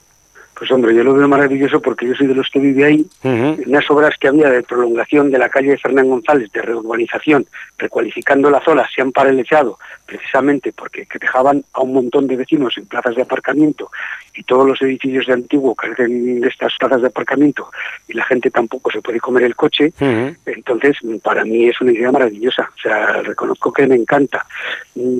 Pues 0.63 0.71
hombre, 0.71 0.95
yo 0.95 1.03
lo 1.03 1.13
veo 1.13 1.27
maravilloso 1.27 1.81
porque 1.81 2.07
yo 2.07 2.15
soy 2.15 2.25
de 2.25 2.35
los 2.35 2.49
que 2.49 2.57
vive 2.57 2.85
ahí. 2.85 3.05
En 3.21 3.69
las 3.69 3.91
obras 3.91 4.15
que 4.17 4.29
había 4.29 4.49
de 4.49 4.63
prolongación 4.63 5.29
de 5.29 5.37
la 5.37 5.49
calle 5.49 5.71
de 5.71 5.77
Fernán 5.77 6.07
González, 6.07 6.49
de 6.53 6.61
reurbanización, 6.61 7.45
recualificando 7.77 8.49
la 8.49 8.63
zona, 8.63 8.87
se 8.95 9.01
han 9.01 9.11
paralizado 9.11 9.77
precisamente 10.05 10.71
porque 10.71 11.05
dejaban 11.19 11.65
a 11.73 11.81
un 11.81 11.93
montón 11.93 12.27
de 12.27 12.37
vecinos 12.37 12.77
en 12.77 12.85
plazas 12.85 13.15
de 13.15 13.23
aparcamiento 13.23 13.91
y 14.35 14.43
todos 14.43 14.65
los 14.65 14.81
edificios 14.81 15.27
de 15.27 15.33
antiguo 15.33 15.75
carecen 15.75 16.39
de 16.39 16.47
estas 16.47 16.73
plazas 16.79 17.01
de 17.01 17.07
aparcamiento 17.07 17.69
y 18.07 18.13
la 18.13 18.23
gente 18.23 18.49
tampoco 18.49 18.89
se 18.89 19.01
puede 19.01 19.19
comer 19.19 19.43
el 19.43 19.55
coche. 19.55 19.91
Entonces, 20.45 20.97
para 21.21 21.43
mí 21.43 21.67
es 21.67 21.79
una 21.81 21.91
idea 21.91 22.11
maravillosa. 22.11 22.71
O 22.73 22.81
sea, 22.81 23.21
reconozco 23.21 23.73
que 23.73 23.85
me 23.85 23.95
encanta. 23.95 24.45
Mm, 24.95 25.17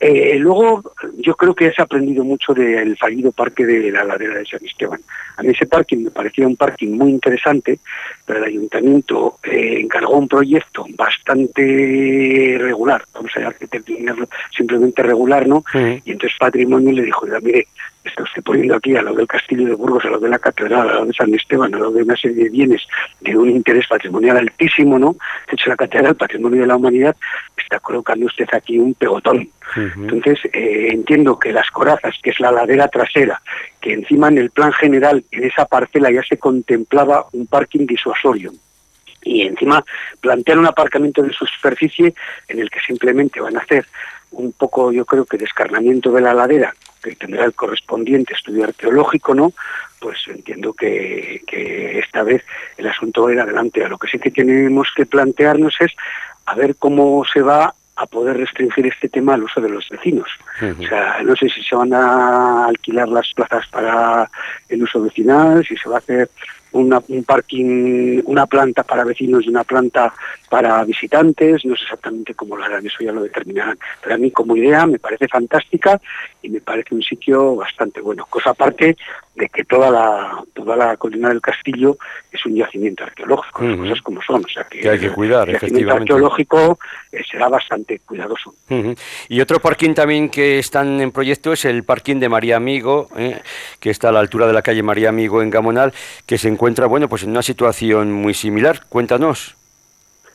eh, 0.00 0.36
luego, 0.38 0.82
yo 1.18 1.34
creo 1.34 1.54
que 1.54 1.66
has 1.66 1.78
aprendido 1.78 2.24
mucho 2.24 2.54
del 2.54 2.96
fallido 2.96 3.32
parque 3.32 3.66
de 3.66 3.90
la 3.90 4.04
ladera 4.04 4.38
de 4.38 4.46
San 4.46 4.60
a 4.86 5.42
mí 5.42 5.50
ese 5.50 5.66
parking 5.66 6.04
me 6.04 6.10
parecía 6.10 6.46
un 6.46 6.56
parking 6.56 6.96
muy 6.96 7.10
interesante, 7.10 7.78
pero 8.24 8.38
el 8.38 8.44
ayuntamiento 8.44 9.38
eh, 9.42 9.80
encargó 9.80 10.16
un 10.16 10.28
proyecto 10.28 10.86
bastante 10.96 12.56
regular, 12.58 13.04
vamos 13.12 13.32
a 13.36 13.52
determinarlo 13.58 14.28
simplemente 14.56 15.02
regular, 15.02 15.46
¿no? 15.46 15.64
Y 15.74 16.12
entonces 16.12 16.38
Patrimonio 16.38 16.92
le 16.92 17.02
dijo, 17.02 17.26
mire, 17.42 17.66
está 18.04 18.22
usted 18.22 18.42
poniendo 18.42 18.76
aquí 18.76 18.94
a 18.96 19.02
lo 19.02 19.14
del 19.14 19.26
Castillo 19.26 19.66
de 19.66 19.74
Burgos, 19.74 20.04
a 20.04 20.08
lo 20.08 20.20
de 20.20 20.28
la 20.28 20.38
Catedral, 20.38 20.88
a 20.88 20.94
lo 20.94 21.06
de 21.06 21.12
San 21.14 21.32
Esteban, 21.34 21.74
a 21.74 21.78
lo 21.78 21.90
de 21.90 22.02
una 22.02 22.16
serie 22.16 22.44
de 22.44 22.50
bienes 22.50 22.82
de 23.20 23.36
un 23.36 23.50
interés 23.50 23.86
patrimonial 23.86 24.36
altísimo, 24.36 24.98
¿no? 24.98 25.12
De 25.48 25.54
hecho, 25.54 25.70
la 25.70 25.76
Catedral, 25.76 26.14
Patrimonio 26.14 26.60
de 26.60 26.66
la 26.66 26.76
Humanidad, 26.76 27.16
está 27.56 27.80
colocando 27.80 28.26
usted 28.26 28.46
aquí 28.52 28.78
un 28.78 28.94
pegotón. 28.94 29.48
Entonces, 29.96 30.38
eh, 30.52 30.88
entiendo 30.92 31.38
que 31.38 31.52
las 31.52 31.70
corazas, 31.70 32.14
que 32.22 32.30
es 32.30 32.38
la 32.38 32.52
ladera 32.52 32.88
trasera, 32.88 33.40
que 33.80 33.94
encima 33.94 34.28
en 34.28 34.38
el 34.38 34.50
plan 34.50 34.72
general, 34.72 35.24
en 35.30 35.44
esa 35.44 35.64
parcela 35.64 36.10
ya 36.10 36.22
se 36.22 36.38
contemplaba 36.38 37.26
un 37.32 37.46
parking 37.46 37.86
disuasorio, 37.86 38.52
y 39.22 39.42
encima 39.42 39.82
plantear 40.20 40.58
un 40.58 40.66
aparcamiento 40.66 41.22
de 41.22 41.32
su 41.32 41.46
superficie 41.46 42.14
en 42.46 42.60
el 42.60 42.70
que 42.70 42.80
simplemente 42.80 43.40
van 43.40 43.56
a 43.56 43.60
hacer 43.60 43.86
un 44.32 44.52
poco, 44.52 44.92
yo 44.92 45.06
creo 45.06 45.24
que 45.24 45.38
descarnamiento 45.38 46.12
de 46.12 46.20
la 46.20 46.34
ladera 46.34 46.74
que 47.04 47.16
tendrá 47.16 47.44
el 47.44 47.54
correspondiente 47.54 48.34
estudio 48.34 48.64
arqueológico, 48.64 49.34
¿no? 49.34 49.52
Pues 50.00 50.18
entiendo 50.26 50.72
que, 50.72 51.42
esta 51.98 52.22
vez 52.22 52.42
el 52.76 52.86
asunto 52.86 53.24
va 53.24 53.30
a 53.30 53.32
ir 53.32 53.40
adelante. 53.40 53.84
A 53.84 53.88
lo 53.88 53.98
que 53.98 54.08
sí 54.08 54.18
que 54.18 54.30
tenemos 54.30 54.88
que 54.96 55.06
plantearnos 55.06 55.74
es 55.80 55.92
a 56.46 56.54
ver 56.54 56.76
cómo 56.76 57.24
se 57.30 57.42
va 57.42 57.74
a 57.96 58.06
poder 58.06 58.36
restringir 58.38 58.86
este 58.86 59.08
tema 59.08 59.34
al 59.34 59.44
uso 59.44 59.60
de 59.60 59.68
los 59.68 59.88
vecinos. 59.88 60.28
O 60.60 60.86
sea, 60.86 61.22
no 61.22 61.36
sé 61.36 61.48
si 61.48 61.62
se 61.62 61.76
van 61.76 61.92
a 61.94 62.66
alquilar 62.66 63.08
las 63.08 63.32
plazas 63.34 63.66
para 63.68 64.28
el 64.68 64.82
uso 64.82 65.02
vecinal, 65.02 65.64
si 65.64 65.76
se 65.76 65.88
va 65.88 65.96
a 65.96 65.98
hacer 65.98 66.28
un 66.74 67.24
parking, 67.24 68.22
una 68.24 68.46
planta 68.46 68.82
para 68.82 69.04
vecinos 69.04 69.44
y 69.44 69.48
una 69.48 69.64
planta 69.64 70.12
para 70.48 70.84
visitantes, 70.84 71.64
no 71.64 71.76
sé 71.76 71.84
exactamente 71.84 72.34
cómo 72.34 72.56
lo 72.56 72.64
harán, 72.64 72.86
eso 72.86 72.98
ya 73.00 73.12
lo 73.12 73.22
determinarán. 73.22 73.78
Pero 74.02 74.14
a 74.14 74.18
mí 74.18 74.30
como 74.30 74.56
idea 74.56 74.86
me 74.86 74.98
parece 74.98 75.28
fantástica 75.28 76.00
y 76.42 76.48
me 76.48 76.60
parece 76.60 76.94
un 76.94 77.02
sitio 77.02 77.56
bastante 77.56 78.00
bueno. 78.00 78.26
Cosa 78.28 78.50
aparte 78.50 78.96
de 79.34 79.48
que 79.48 79.64
toda 79.64 79.90
la 79.90 80.44
toda 80.52 80.76
la 80.76 80.96
colina 80.96 81.28
del 81.28 81.40
castillo 81.40 81.96
es 82.30 82.44
un 82.46 82.54
yacimiento 82.54 83.02
arqueológico, 83.02 83.62
las 83.62 83.78
cosas 83.78 84.02
como 84.02 84.22
son. 84.22 84.44
O 84.44 84.48
sea 84.48 84.64
que, 84.64 84.88
hay 84.88 84.98
que 84.98 85.10
cuidar, 85.10 85.48
el 85.48 85.54
yacimiento 85.54 85.94
arqueológico 85.94 86.78
eh, 87.10 87.22
será 87.28 87.48
bastante 87.48 88.00
cuidadoso. 88.00 88.54
Y 89.28 89.40
otro 89.40 89.60
parking 89.60 89.94
también 89.94 90.28
que 90.28 90.58
están 90.58 91.00
en 91.00 91.10
proyecto 91.10 91.52
es 91.52 91.64
el 91.64 91.84
parking 91.84 92.20
de 92.20 92.28
María 92.28 92.56
Amigo, 92.56 93.08
eh, 93.16 93.40
que 93.80 93.90
está 93.90 94.10
a 94.10 94.12
la 94.12 94.20
altura 94.20 94.46
de 94.46 94.52
la 94.52 94.62
calle 94.62 94.82
María 94.82 95.08
Amigo 95.08 95.42
en 95.42 95.50
Gamonal, 95.50 95.92
que 96.26 96.38
se 96.38 96.48
encuentra, 96.48 96.63
bueno, 96.88 97.08
pues 97.08 97.22
en 97.22 97.30
una 97.30 97.42
situación 97.42 98.12
muy 98.12 98.34
similar. 98.34 98.80
Cuéntanos. 98.88 99.54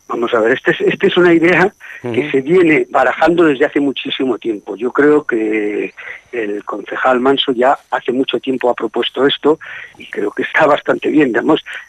Vamos 0.07 0.33
a 0.33 0.39
ver, 0.39 0.53
esta 0.53 0.71
es, 0.71 0.81
este 0.81 1.07
es 1.07 1.17
una 1.17 1.33
idea 1.33 1.71
que 2.01 2.31
se 2.31 2.41
viene 2.41 2.88
barajando 2.89 3.43
desde 3.43 3.65
hace 3.65 3.79
muchísimo 3.79 4.39
tiempo. 4.39 4.75
Yo 4.75 4.91
creo 4.91 5.24
que 5.24 5.93
el 6.31 6.63
concejal 6.63 7.19
Manso 7.19 7.51
ya 7.51 7.77
hace 7.91 8.12
mucho 8.12 8.39
tiempo 8.39 8.69
ha 8.69 8.74
propuesto 8.74 9.27
esto 9.27 9.59
y 10.00 10.07
creo 10.07 10.31
que 10.31 10.41
está 10.41 10.65
bastante 10.65 11.09
bien. 11.09 11.31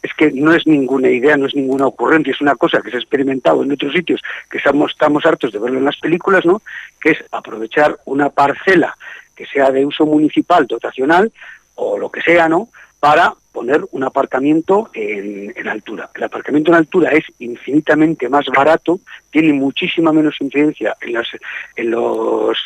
Es 0.03 0.13
que 0.15 0.33
no 0.33 0.53
es 0.53 0.67
ninguna 0.67 1.09
idea, 1.09 1.39
no 1.39 1.47
es 1.47 1.55
ninguna 1.55 1.87
ocurrencia, 1.87 2.33
es 2.33 2.43
una 2.43 2.57
cosa 2.57 2.83
que 2.83 2.91
se 2.91 2.97
ha 2.97 3.01
experimentado 3.01 3.63
en 3.63 3.73
otros 3.73 3.95
sitios 3.95 4.21
que 4.51 4.59
estamos, 4.59 4.93
estamos 4.93 5.25
hartos 5.25 5.53
de 5.53 5.59
verlo 5.59 5.79
en 5.79 5.87
las 5.87 5.97
películas, 5.97 6.45
¿no? 6.45 6.61
Que 7.01 7.13
es 7.13 7.25
aprovechar 7.33 7.99
una 8.05 8.29
parcela 8.29 8.99
que 9.35 9.47
sea 9.47 9.71
de 9.71 9.87
uso 9.87 10.05
municipal, 10.05 10.67
dotacional 10.67 11.33
o 11.75 11.97
lo 11.97 12.11
que 12.11 12.21
sea, 12.21 12.51
¿no? 12.51 12.69
Para 13.01 13.33
poner 13.53 13.85
un 13.93 14.05
aparcamiento 14.05 14.91
en, 14.93 15.69
altura. 15.69 16.11
El 16.15 16.25
aparcamiento 16.25 16.71
en 16.71 16.77
altura 16.77 17.11
es 17.11 17.25
infinitamente 17.39 18.29
más 18.29 18.47
barato, 18.47 19.01
tiene 19.31 19.53
muchísima 19.53 20.13
menos 20.13 20.41
incidencia 20.41 20.97
en, 21.01 21.17
en 21.77 21.91
los 21.91 22.57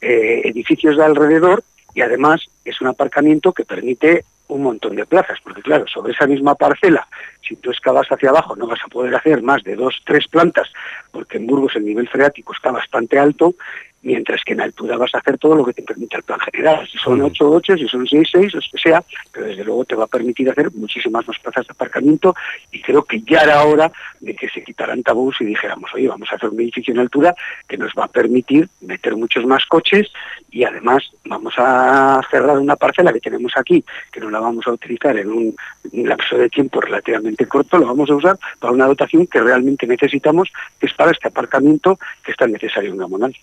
eh, 0.00 0.42
edificios 0.44 0.96
de 0.96 1.04
alrededor 1.04 1.62
y 1.94 2.02
además 2.02 2.46
es 2.64 2.80
un 2.80 2.88
aparcamiento 2.88 3.52
que 3.52 3.64
permite 3.64 4.24
un 4.48 4.62
montón 4.62 4.96
de 4.96 5.06
plazas, 5.06 5.38
porque 5.42 5.62
claro, 5.62 5.86
sobre 5.86 6.12
esa 6.12 6.26
misma 6.26 6.54
parcela, 6.54 7.06
si 7.46 7.56
tú 7.56 7.70
excavas 7.70 8.08
hacia 8.10 8.30
abajo 8.30 8.56
no 8.56 8.66
vas 8.66 8.80
a 8.84 8.88
poder 8.88 9.14
hacer 9.14 9.42
más 9.42 9.62
de 9.62 9.76
dos, 9.76 10.02
tres 10.04 10.26
plantas, 10.28 10.68
porque 11.10 11.38
en 11.38 11.46
Burgos 11.46 11.76
el 11.76 11.84
nivel 11.84 12.08
freático 12.08 12.52
está 12.52 12.70
bastante 12.70 13.18
alto 13.18 13.54
mientras 14.02 14.42
que 14.44 14.54
en 14.54 14.62
altura 14.62 14.96
vas 14.96 15.14
a 15.14 15.18
hacer 15.18 15.38
todo 15.38 15.54
lo 15.54 15.64
que 15.64 15.74
te 15.74 15.82
permite 15.82 16.16
el 16.16 16.22
plan 16.22 16.40
general. 16.40 16.88
Si 16.90 16.98
son 16.98 17.20
8, 17.20 17.50
8, 17.50 17.76
si 17.76 17.88
son 17.88 18.06
6, 18.06 18.28
6, 18.32 18.54
o 18.54 18.58
que 18.58 18.78
sea, 18.78 19.02
pero 19.32 19.46
desde 19.46 19.64
luego 19.64 19.84
te 19.84 19.94
va 19.94 20.04
a 20.04 20.08
permitir 20.08 20.48
hacer 20.48 20.70
muchísimas 20.72 21.26
más 21.26 21.38
plazas 21.38 21.66
de 21.66 21.72
aparcamiento 21.72 22.34
y 22.72 22.80
creo 22.80 23.04
que 23.04 23.20
ya 23.22 23.40
era 23.40 23.62
hora 23.64 23.92
de 24.20 24.34
que 24.34 24.48
se 24.48 24.64
quitaran 24.64 25.02
tabús 25.02 25.36
y 25.40 25.44
dijéramos, 25.44 25.90
oye, 25.94 26.08
vamos 26.08 26.28
a 26.32 26.36
hacer 26.36 26.48
un 26.48 26.60
edificio 26.60 26.94
en 26.94 27.00
altura 27.00 27.34
que 27.68 27.76
nos 27.76 27.92
va 27.98 28.04
a 28.04 28.08
permitir 28.08 28.68
meter 28.80 29.16
muchos 29.16 29.44
más 29.44 29.66
coches 29.66 30.08
y 30.50 30.64
además 30.64 31.10
vamos 31.24 31.54
a 31.58 32.20
cerrar 32.30 32.58
una 32.58 32.76
parcela 32.76 33.12
que 33.12 33.20
tenemos 33.20 33.52
aquí, 33.56 33.84
que 34.10 34.20
no 34.20 34.30
la 34.30 34.40
vamos 34.40 34.66
a 34.66 34.72
utilizar 34.72 35.16
en 35.16 35.30
un 35.30 35.56
lapso 35.92 36.36
de 36.36 36.48
tiempo 36.48 36.80
relativamente 36.80 37.46
corto, 37.46 37.78
lo 37.78 37.86
vamos 37.86 38.10
a 38.10 38.14
usar 38.14 38.38
para 38.58 38.72
una 38.72 38.86
dotación 38.86 39.26
que 39.26 39.40
realmente 39.40 39.86
necesitamos, 39.86 40.50
que 40.78 40.86
es 40.86 40.94
para 40.94 41.12
este 41.12 41.28
aparcamiento 41.28 41.98
que 42.24 42.32
es 42.32 42.36
tan 42.36 42.52
necesario 42.52 42.90
en 42.90 42.98
Gamonal. 42.98 43.36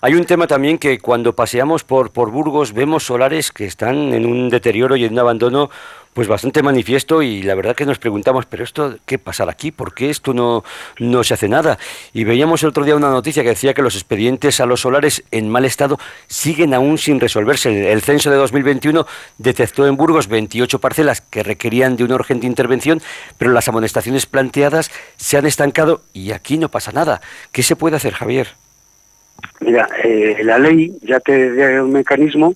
Hay 0.00 0.14
un 0.14 0.24
tema 0.24 0.46
también 0.46 0.78
que 0.78 0.98
cuando 0.98 1.34
paseamos 1.34 1.84
por, 1.84 2.10
por 2.10 2.30
Burgos 2.30 2.72
vemos 2.72 3.04
solares 3.04 3.52
que 3.52 3.66
están 3.66 4.14
en 4.14 4.26
un 4.26 4.48
deterioro 4.48 4.96
y 4.96 5.04
en 5.04 5.12
un 5.12 5.18
abandono 5.18 5.70
pues 6.12 6.28
bastante 6.28 6.62
manifiesto 6.62 7.22
y 7.22 7.42
la 7.42 7.54
verdad 7.54 7.74
que 7.74 7.86
nos 7.86 7.98
preguntamos, 7.98 8.44
pero 8.46 8.64
esto, 8.64 8.96
¿qué 9.06 9.18
pasará 9.18 9.52
aquí? 9.52 9.70
¿Por 9.70 9.94
qué 9.94 10.10
esto 10.10 10.34
no, 10.34 10.62
no 10.98 11.24
se 11.24 11.34
hace 11.34 11.48
nada? 11.48 11.78
Y 12.12 12.24
veíamos 12.24 12.62
el 12.62 12.68
otro 12.68 12.84
día 12.84 12.96
una 12.96 13.10
noticia 13.10 13.42
que 13.42 13.50
decía 13.50 13.72
que 13.72 13.82
los 13.82 13.94
expedientes 13.94 14.60
a 14.60 14.66
los 14.66 14.82
solares 14.82 15.24
en 15.30 15.48
mal 15.48 15.64
estado 15.64 15.98
siguen 16.26 16.74
aún 16.74 16.98
sin 16.98 17.18
resolverse. 17.18 17.90
El 17.90 18.02
censo 18.02 18.30
de 18.30 18.36
2021 18.36 19.06
detectó 19.38 19.86
en 19.86 19.96
Burgos 19.96 20.28
28 20.28 20.78
parcelas 20.80 21.22
que 21.22 21.42
requerían 21.42 21.96
de 21.96 22.04
una 22.04 22.16
urgente 22.16 22.46
intervención, 22.46 23.00
pero 23.38 23.52
las 23.52 23.68
amonestaciones 23.68 24.26
planteadas 24.26 24.90
se 25.16 25.38
han 25.38 25.46
estancado 25.46 26.02
y 26.12 26.32
aquí 26.32 26.58
no 26.58 26.68
pasa 26.68 26.92
nada. 26.92 27.22
¿Qué 27.52 27.62
se 27.62 27.76
puede 27.76 27.96
hacer, 27.96 28.12
Javier? 28.12 28.54
Mira, 29.60 29.88
eh, 30.02 30.40
la 30.42 30.58
ley 30.58 30.92
ya 31.02 31.20
te 31.20 31.54
da 31.54 31.84
un 31.84 31.92
mecanismo 31.92 32.54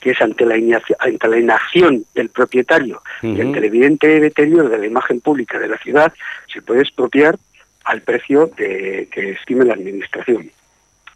que 0.00 0.10
es 0.10 0.20
ante 0.20 0.46
la, 0.46 0.54
ante 0.98 1.28
la 1.28 1.38
inacción 1.38 2.04
del 2.14 2.28
propietario 2.28 3.02
y 3.22 3.40
ante 3.40 3.58
el 3.58 3.64
evidente 3.64 4.20
deterioro 4.20 4.68
de 4.68 4.78
la 4.78 4.86
imagen 4.86 5.20
pública 5.20 5.58
de 5.58 5.68
la 5.68 5.78
ciudad, 5.78 6.12
se 6.52 6.62
puede 6.62 6.82
expropiar 6.82 7.36
al 7.84 8.02
precio 8.02 8.50
de, 8.56 9.08
que 9.10 9.32
estime 9.32 9.64
la 9.64 9.74
Administración. 9.74 10.50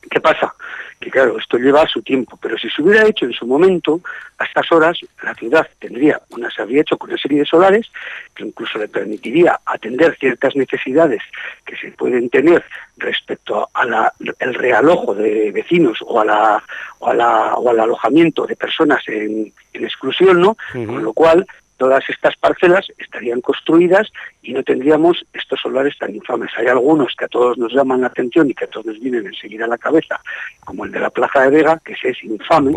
¿Qué 0.08 0.20
pasa? 0.20 0.54
Que 0.98 1.10
claro, 1.10 1.38
esto 1.38 1.56
lleva 1.56 1.86
su 1.86 2.02
tiempo, 2.02 2.38
pero 2.40 2.58
si 2.58 2.68
se 2.68 2.82
hubiera 2.82 3.06
hecho 3.06 3.24
en 3.24 3.32
su 3.32 3.46
momento, 3.46 4.00
a 4.38 4.44
estas 4.44 4.70
horas 4.72 4.98
la 5.22 5.34
ciudad 5.34 5.66
tendría, 5.78 6.20
una, 6.30 6.50
se 6.50 6.62
habría 6.62 6.82
hecho 6.82 6.96
con 6.96 7.10
una 7.10 7.18
serie 7.18 7.40
de 7.40 7.46
solares 7.46 7.86
que 8.34 8.44
incluso 8.44 8.78
le 8.78 8.88
permitiría 8.88 9.60
atender 9.64 10.16
ciertas 10.18 10.56
necesidades 10.56 11.22
que 11.64 11.76
se 11.76 11.92
pueden 11.92 12.28
tener 12.28 12.64
respecto 12.96 13.68
al 13.74 14.10
realojo 14.54 15.14
de 15.14 15.50
vecinos 15.52 15.98
o, 16.06 16.20
a 16.20 16.24
la, 16.24 16.62
o, 16.98 17.12
la, 17.12 17.54
o 17.54 17.70
al 17.70 17.80
alojamiento 17.80 18.46
de 18.46 18.56
personas 18.56 19.02
en, 19.08 19.52
exclusión, 19.72 20.40
¿no? 20.40 20.56
Con 20.72 21.02
lo 21.02 21.12
cual 21.14 21.46
todas 21.80 22.04
estas 22.10 22.36
parcelas 22.36 22.92
estarían 22.98 23.40
construidas 23.40 24.12
y 24.42 24.52
no 24.52 24.62
tendríamos 24.62 25.24
estos 25.32 25.58
solares 25.62 25.96
tan 25.96 26.14
infames. 26.14 26.50
Hay 26.58 26.66
algunos 26.66 27.16
que 27.16 27.24
a 27.24 27.28
todos 27.28 27.56
nos 27.56 27.72
llaman 27.72 28.02
la 28.02 28.08
atención 28.08 28.50
y 28.50 28.54
que 28.54 28.66
a 28.66 28.68
todos 28.68 28.84
nos 28.84 29.00
vienen 29.00 29.26
enseguida 29.26 29.64
a 29.64 29.68
la 29.68 29.78
cabeza, 29.78 30.20
como 30.62 30.84
el 30.84 30.92
de 30.92 31.00
la 31.00 31.08
Plaza 31.08 31.40
de 31.40 31.56
Vega, 31.56 31.80
que 31.82 31.94
ese 31.94 32.10
es 32.10 32.22
infame, 32.22 32.70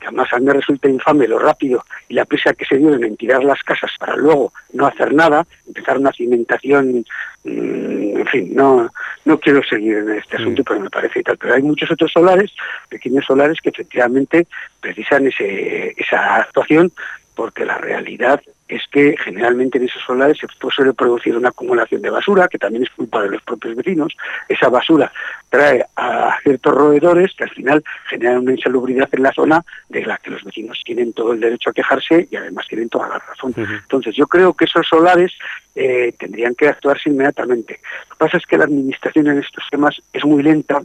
que 0.00 0.06
además 0.06 0.32
a 0.32 0.38
mí 0.38 0.46
me 0.46 0.54
resulta 0.54 0.88
infame 0.88 1.28
lo 1.28 1.38
rápido 1.38 1.84
y 2.08 2.14
la 2.14 2.24
prisa 2.24 2.54
que 2.54 2.64
se 2.64 2.78
dieron 2.78 3.04
en 3.04 3.18
tirar 3.18 3.44
las 3.44 3.62
casas 3.62 3.90
para 3.98 4.16
luego 4.16 4.54
no 4.72 4.86
hacer 4.86 5.12
nada, 5.12 5.46
empezar 5.66 5.98
una 5.98 6.12
cimentación, 6.12 7.04
mm, 7.44 8.16
en 8.20 8.26
fin, 8.26 8.54
no, 8.54 8.90
no 9.26 9.38
quiero 9.38 9.62
seguir 9.64 9.98
en 9.98 10.12
este 10.12 10.36
asunto, 10.36 10.62
mm. 10.62 10.64
pero 10.64 10.80
me 10.80 10.88
parece 10.88 11.20
y 11.20 11.22
tal. 11.24 11.36
Pero 11.36 11.52
hay 11.52 11.62
muchos 11.62 11.90
otros 11.90 12.10
solares, 12.10 12.52
pequeños 12.88 13.26
solares, 13.26 13.60
que 13.60 13.68
efectivamente 13.68 14.46
precisan 14.80 15.26
ese, 15.26 15.94
esa 15.98 16.36
actuación 16.36 16.90
porque 17.36 17.66
la 17.66 17.78
realidad 17.78 18.40
es 18.66 18.82
que 18.90 19.14
generalmente 19.22 19.78
en 19.78 19.84
esos 19.84 20.02
solares 20.02 20.38
se 20.38 20.46
suele 20.70 20.92
producir 20.92 21.36
una 21.36 21.50
acumulación 21.50 22.02
de 22.02 22.10
basura, 22.10 22.48
que 22.48 22.58
también 22.58 22.82
es 22.82 22.90
culpa 22.90 23.22
de 23.22 23.30
los 23.30 23.42
propios 23.42 23.76
vecinos. 23.76 24.16
Esa 24.48 24.68
basura 24.68 25.12
trae 25.48 25.84
a 25.94 26.36
ciertos 26.42 26.74
roedores 26.74 27.32
que 27.36 27.44
al 27.44 27.50
final 27.50 27.84
generan 28.08 28.38
una 28.38 28.52
insalubridad 28.52 29.08
en 29.12 29.22
la 29.22 29.32
zona 29.32 29.62
de 29.88 30.04
la 30.04 30.18
que 30.18 30.30
los 30.30 30.42
vecinos 30.42 30.80
tienen 30.84 31.12
todo 31.12 31.32
el 31.32 31.40
derecho 31.40 31.70
a 31.70 31.74
quejarse 31.74 32.26
y 32.28 32.36
además 32.36 32.66
tienen 32.68 32.88
toda 32.88 33.08
la 33.08 33.18
razón. 33.18 33.54
Entonces 33.56 34.16
yo 34.16 34.26
creo 34.26 34.54
que 34.54 34.64
esos 34.64 34.86
solares 34.88 35.32
eh, 35.76 36.12
tendrían 36.18 36.54
que 36.54 36.66
actuarse 36.66 37.10
inmediatamente. 37.10 37.78
Lo 38.08 38.16
que 38.16 38.24
pasa 38.24 38.38
es 38.38 38.46
que 38.46 38.58
la 38.58 38.64
administración 38.64 39.28
en 39.28 39.38
estos 39.38 39.64
temas 39.70 40.00
es 40.12 40.24
muy 40.24 40.42
lenta 40.42 40.80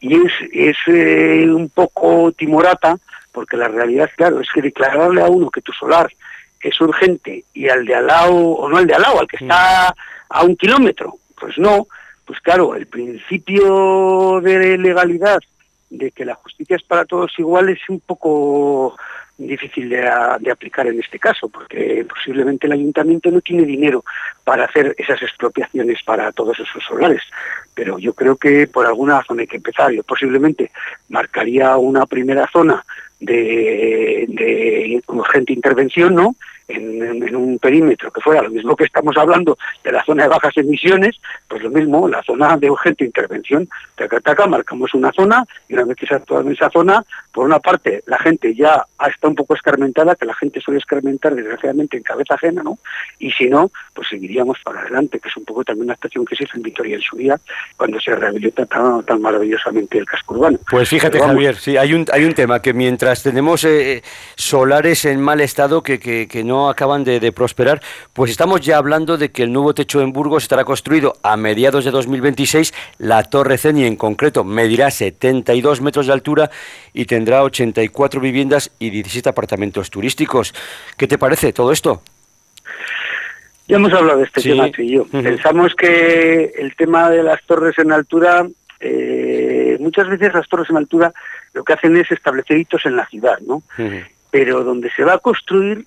y 0.00 0.14
es, 0.14 0.32
es 0.52 0.76
eh, 0.88 1.48
un 1.48 1.70
poco 1.70 2.32
timorata 2.32 2.98
porque 3.32 3.56
la 3.56 3.68
realidad, 3.68 4.10
claro, 4.16 4.40
es 4.40 4.48
que 4.52 4.62
declararle 4.62 5.22
a 5.22 5.28
uno 5.28 5.50
que 5.50 5.62
tu 5.62 5.72
solar 5.72 6.10
es 6.60 6.80
urgente 6.80 7.44
y 7.54 7.68
al 7.68 7.84
de 7.84 7.94
al 7.94 8.06
lado, 8.06 8.34
o 8.34 8.68
no 8.68 8.78
al 8.78 8.86
de 8.86 8.94
al 8.94 9.02
lado, 9.02 9.20
al 9.20 9.28
que 9.28 9.36
está 9.36 9.94
a 10.28 10.42
un 10.42 10.56
kilómetro, 10.56 11.14
pues 11.38 11.56
no, 11.58 11.86
pues 12.24 12.40
claro, 12.40 12.74
el 12.74 12.86
principio 12.86 14.40
de 14.40 14.76
legalidad 14.76 15.40
de 15.90 16.10
que 16.10 16.24
la 16.24 16.34
justicia 16.34 16.76
es 16.76 16.82
para 16.82 17.04
todos 17.04 17.32
igual 17.38 17.70
es 17.70 17.80
un 17.88 18.00
poco 18.00 18.96
difícil 19.38 19.88
de, 19.88 20.06
aplicar 20.08 20.86
en 20.88 20.98
este 20.98 21.18
caso, 21.18 21.48
porque 21.48 22.04
posiblemente 22.08 22.66
el 22.66 22.72
ayuntamiento 22.72 23.30
no 23.30 23.40
tiene 23.40 23.64
dinero 23.64 24.04
para 24.44 24.64
hacer 24.64 24.94
esas 24.98 25.22
expropiaciones 25.22 26.02
para 26.02 26.32
todos 26.32 26.58
esos 26.58 26.82
solares. 26.84 27.22
Pero 27.74 27.98
yo 27.98 28.12
creo 28.12 28.36
que 28.36 28.66
por 28.66 28.86
alguna 28.86 29.22
zona 29.22 29.42
hay 29.42 29.46
que 29.46 29.56
empezar. 29.56 29.92
Yo 29.92 30.02
posiblemente 30.02 30.70
marcaría 31.08 31.76
una 31.76 32.06
primera 32.06 32.48
zona 32.52 32.84
de, 33.20 34.26
de 34.28 35.02
urgente 35.06 35.52
intervención, 35.52 36.14
¿no? 36.14 36.34
en, 36.68 37.34
un 37.34 37.58
perímetro 37.58 38.10
que 38.10 38.20
fuera 38.20 38.42
lo 38.42 38.50
mismo 38.50 38.76
que 38.76 38.84
estamos 38.84 39.16
hablando 39.16 39.58
de 39.82 39.92
la 39.92 40.04
zona 40.04 40.24
de 40.24 40.28
bajas 40.28 40.56
emisiones, 40.56 41.16
pues 41.48 41.62
lo 41.62 41.70
mismo, 41.70 42.08
la 42.08 42.22
zona 42.22 42.56
de 42.56 42.70
urgente 42.70 43.04
intervención. 43.04 43.68
Taca, 43.96 44.46
marcamos 44.46 44.94
una 44.94 45.10
zona 45.12 45.44
y 45.68 45.74
una 45.74 45.84
vez 45.84 45.96
que 45.96 46.06
se 46.06 46.14
ha 46.14 46.18
actuado 46.18 46.42
en 46.42 46.52
esa 46.52 46.70
zona, 46.70 47.04
por 47.32 47.46
una 47.46 47.58
parte 47.58 48.02
la 48.06 48.18
gente 48.18 48.54
ya 48.54 48.84
está 49.10 49.27
un 49.28 49.34
poco 49.34 49.54
escarmentada, 49.54 50.14
que 50.14 50.26
la 50.26 50.34
gente 50.34 50.60
suele 50.60 50.78
escarmentar 50.78 51.34
desgraciadamente 51.34 51.96
en 51.96 52.02
cabeza 52.02 52.34
ajena, 52.34 52.62
¿no? 52.62 52.78
Y 53.18 53.30
si 53.30 53.48
no, 53.48 53.70
pues 53.94 54.08
seguiríamos 54.08 54.58
para 54.64 54.80
adelante, 54.80 55.20
que 55.20 55.28
es 55.28 55.36
un 55.36 55.44
poco 55.44 55.64
también 55.64 55.86
una 55.86 55.94
estación 55.94 56.24
que 56.24 56.36
se 56.36 56.44
hizo 56.44 56.56
en 56.56 56.62
Vitoria 56.62 56.96
en 56.96 57.02
su 57.02 57.16
día, 57.16 57.38
cuando 57.76 58.00
se 58.00 58.14
rehabilita 58.14 58.66
tan, 58.66 59.02
tan 59.04 59.20
maravillosamente 59.20 59.98
el 59.98 60.06
casco 60.06 60.34
urbano. 60.34 60.58
Pues 60.70 60.88
fíjate, 60.88 61.20
Javier, 61.20 61.56
sí, 61.56 61.76
hay 61.76 61.94
un, 61.94 62.06
hay 62.12 62.24
un 62.24 62.34
tema 62.34 62.60
que 62.60 62.72
mientras 62.72 63.22
tenemos 63.22 63.64
eh, 63.64 64.02
solares 64.36 65.04
en 65.04 65.20
mal 65.20 65.40
estado 65.40 65.82
que, 65.82 65.98
que, 65.98 66.28
que 66.28 66.44
no 66.44 66.68
acaban 66.68 67.04
de, 67.04 67.32
prosperar, 67.32 67.82
pues 68.12 68.30
estamos 68.30 68.60
ya 68.60 68.78
hablando 68.78 69.18
de 69.18 69.30
que 69.30 69.42
el 69.42 69.52
nuevo 69.52 69.74
techo 69.74 70.00
en 70.00 70.12
Burgos 70.12 70.44
estará 70.44 70.64
construido 70.64 71.14
a 71.22 71.36
mediados 71.36 71.84
de 71.84 71.90
2026. 71.90 72.72
La 72.98 73.22
Torre 73.24 73.58
Ceni 73.58 73.84
en 73.84 73.96
concreto 73.96 74.44
medirá 74.44 74.90
72 74.90 75.80
metros 75.80 76.06
de 76.06 76.12
altura 76.12 76.50
y 76.92 77.04
tendrá 77.04 77.42
84 77.42 78.20
viviendas 78.20 78.70
y 78.78 78.90
17 79.18 79.28
apartamentos 79.28 79.90
turísticos. 79.90 80.54
¿Qué 80.96 81.06
te 81.06 81.18
parece 81.18 81.52
todo 81.52 81.72
esto? 81.72 82.02
Ya 83.66 83.76
hemos 83.76 83.92
hablado 83.92 84.18
de 84.18 84.24
este 84.24 84.40
tema 84.40 84.70
tú 84.70 84.82
y 84.82 84.92
yo. 84.92 85.06
Pensamos 85.06 85.74
que 85.74 86.52
el 86.56 86.74
tema 86.74 87.10
de 87.10 87.22
las 87.22 87.42
torres 87.44 87.78
en 87.78 87.92
altura, 87.92 88.46
eh, 88.80 89.76
muchas 89.80 90.08
veces 90.08 90.32
las 90.32 90.48
torres 90.48 90.70
en 90.70 90.76
altura 90.78 91.12
lo 91.52 91.64
que 91.64 91.72
hacen 91.74 91.96
es 91.96 92.10
establecer 92.10 92.56
hitos 92.56 92.86
en 92.86 92.96
la 92.96 93.06
ciudad, 93.06 93.38
¿no? 93.40 93.62
Pero 94.30 94.64
donde 94.64 94.90
se 94.92 95.04
va 95.04 95.14
a 95.14 95.18
construir 95.18 95.84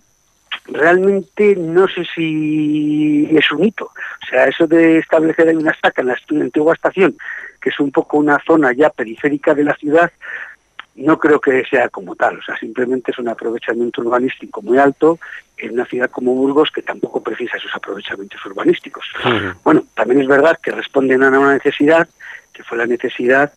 realmente 0.66 1.56
no 1.56 1.88
sé 1.88 2.06
si 2.14 3.28
es 3.32 3.52
un 3.52 3.66
hito. 3.66 3.86
O 3.86 4.26
sea, 4.30 4.46
eso 4.46 4.68
de 4.68 5.00
establecer 5.00 5.48
ahí 5.48 5.56
una 5.56 5.72
estaca 5.72 6.02
en 6.02 6.10
la 6.10 6.18
antigua 6.30 6.74
estación, 6.74 7.16
que 7.60 7.70
es 7.70 7.80
un 7.80 7.92
poco 7.92 8.18
una 8.18 8.40
zona 8.46 8.74
ya 8.74 8.90
periférica 8.90 9.56
de 9.56 9.64
la 9.64 9.76
ciudad, 9.76 10.12
no 11.02 11.20
creo 11.20 11.40
que 11.40 11.64
sea 11.70 11.90
como 11.90 12.16
tal, 12.16 12.40
o 12.40 12.42
sea, 12.42 12.58
simplemente 12.58 13.12
es 13.12 13.20
un 13.20 13.30
aprovechamiento 13.30 14.02
urbanístico 14.02 14.62
muy 14.62 14.78
alto 14.78 15.20
en 15.58 15.74
una 15.74 15.86
ciudad 15.86 16.10
como 16.10 16.34
Burgos 16.34 16.72
que 16.72 16.82
tampoco 16.82 17.22
precisa 17.22 17.58
esos 17.58 17.76
aprovechamientos 17.76 18.44
urbanísticos. 18.46 19.06
Bueno, 19.64 19.86
también 19.94 20.22
es 20.22 20.28
verdad 20.28 20.60
que 20.62 20.72
responden 20.72 21.24
a 21.24 21.30
una 21.30 21.54
necesidad, 21.54 22.08
que 22.54 22.64
fue 22.64 22.78
la 22.78 22.88
necesidad 22.88 23.54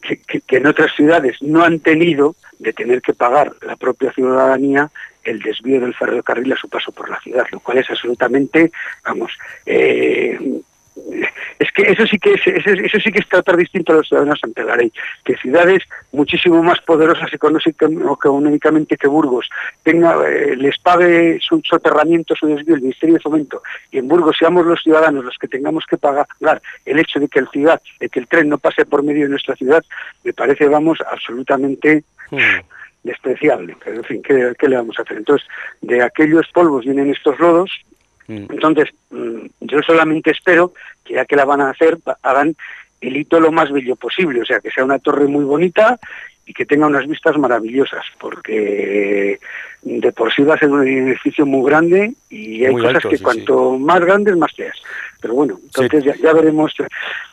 que, 0.00 0.56
en 0.56 0.66
otras 0.66 0.92
ciudades 0.94 1.40
no 1.40 1.62
han 1.62 1.80
tenido 1.80 2.34
de 2.58 2.72
tener 2.72 3.00
que 3.00 3.14
pagar 3.14 3.52
la 3.62 3.76
propia 3.76 4.12
ciudadanía 4.12 4.90
el 5.22 5.40
desvío 5.40 5.80
del 5.80 5.94
ferrocarril 5.94 6.52
a 6.52 6.56
su 6.56 6.68
paso 6.68 6.90
por 6.90 7.10
la 7.10 7.20
ciudad, 7.20 7.46
lo 7.52 7.60
cual 7.60 7.78
es 7.78 7.90
absolutamente, 7.90 8.72
vamos, 9.04 9.30
eh, 9.66 10.38
es 11.58 11.72
que 11.72 11.82
eso 11.82 12.06
sí 12.06 12.18
que 12.18 12.34
es, 12.34 12.46
eso, 12.46 13.00
sí 13.00 13.10
que 13.10 13.18
es 13.18 13.28
tratar 13.28 13.56
distinto 13.56 13.92
a 13.92 13.96
los 13.96 14.08
ciudadanos 14.08 14.38
ante 14.42 14.62
la 14.62 14.76
ley, 14.76 14.92
que 15.24 15.36
ciudades 15.36 15.82
muchísimo 16.12 16.62
más 16.62 16.80
poderosas 16.80 17.30
económicamente 17.32 18.96
que 18.96 19.08
Burgos 19.08 19.48
tenga, 19.82 20.16
eh, 20.28 20.56
les 20.56 20.78
pague 20.78 21.38
su 21.40 21.60
soterramiento, 21.64 22.34
su 22.36 22.46
desvío, 22.46 22.74
el 22.74 22.82
Ministerio 22.82 23.16
de 23.16 23.20
Fomento, 23.20 23.62
y 23.90 23.98
en 23.98 24.08
Burgos 24.08 24.36
seamos 24.38 24.66
los 24.66 24.82
ciudadanos 24.82 25.24
los 25.24 25.36
que 25.38 25.48
tengamos 25.48 25.84
que 25.86 25.96
pagar 25.96 26.26
el 26.84 26.98
hecho 26.98 27.18
de 27.20 27.28
que 27.28 27.40
el 27.40 27.48
ciudad, 27.48 27.80
de 28.00 28.08
que 28.08 28.20
el 28.20 28.28
tren 28.28 28.48
no 28.48 28.58
pase 28.58 28.84
por 28.84 29.02
medio 29.02 29.24
de 29.24 29.30
nuestra 29.30 29.56
ciudad, 29.56 29.84
me 30.24 30.32
parece, 30.32 30.66
vamos, 30.66 30.98
absolutamente 31.10 32.04
hmm. 32.30 32.36
despreciable. 33.02 33.76
Pero 33.84 33.96
en 33.96 34.04
fin, 34.04 34.22
¿qué, 34.22 34.52
¿qué 34.58 34.68
le 34.68 34.76
vamos 34.76 34.98
a 34.98 35.02
hacer? 35.02 35.18
Entonces, 35.18 35.46
de 35.80 36.02
aquellos 36.02 36.46
polvos 36.52 36.84
vienen 36.84 37.10
estos 37.10 37.38
lodos. 37.38 37.70
Entonces, 38.28 38.90
mm, 39.10 39.46
yo 39.60 39.80
solamente 39.82 40.30
espero 40.30 40.74
que 41.04 41.14
ya 41.14 41.24
que 41.24 41.36
la 41.36 41.46
van 41.46 41.62
a 41.62 41.70
hacer, 41.70 41.98
hagan 42.22 42.54
el 43.00 43.16
hito 43.16 43.40
lo 43.40 43.50
más 43.52 43.70
bello 43.70 43.96
posible, 43.96 44.42
o 44.42 44.44
sea, 44.44 44.60
que 44.60 44.70
sea 44.70 44.84
una 44.84 44.98
torre 44.98 45.26
muy 45.26 45.44
bonita 45.44 45.98
y 46.44 46.52
que 46.52 46.66
tenga 46.66 46.86
unas 46.86 47.06
vistas 47.06 47.36
maravillosas, 47.38 48.04
porque 48.18 49.38
de 49.82 50.12
por 50.12 50.32
sí 50.32 50.42
va 50.42 50.54
a 50.54 50.58
ser 50.58 50.70
un 50.70 50.86
edificio 50.86 51.46
muy 51.46 51.68
grande 51.68 52.12
y 52.30 52.64
hay 52.64 52.74
cosas 52.74 53.04
que 53.04 53.18
cuanto 53.18 53.78
más 53.78 54.00
grandes, 54.00 54.36
más 54.36 54.52
feas. 54.52 54.76
Pero 55.20 55.34
bueno, 55.34 55.58
entonces 55.62 56.04
ya, 56.20 56.32
veremos. 56.32 56.72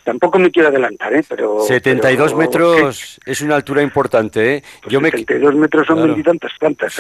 Tampoco 0.04 0.40
me 0.40 0.50
quiero 0.50 0.70
adelantar, 0.70 1.14
¿eh? 1.14 1.24
Pero... 1.28 1.60
72 1.62 2.36
metros 2.36 3.20
es 3.26 3.42
una 3.42 3.56
altura 3.56 3.82
importante, 3.84 4.56
¿eh? 4.56 4.64
Pues 4.82 4.94
Yo 4.94 5.00
72 5.00 5.56
metros 5.56 5.88
son 5.88 6.04
veintitantas 6.04 6.52
plantas. 6.60 7.00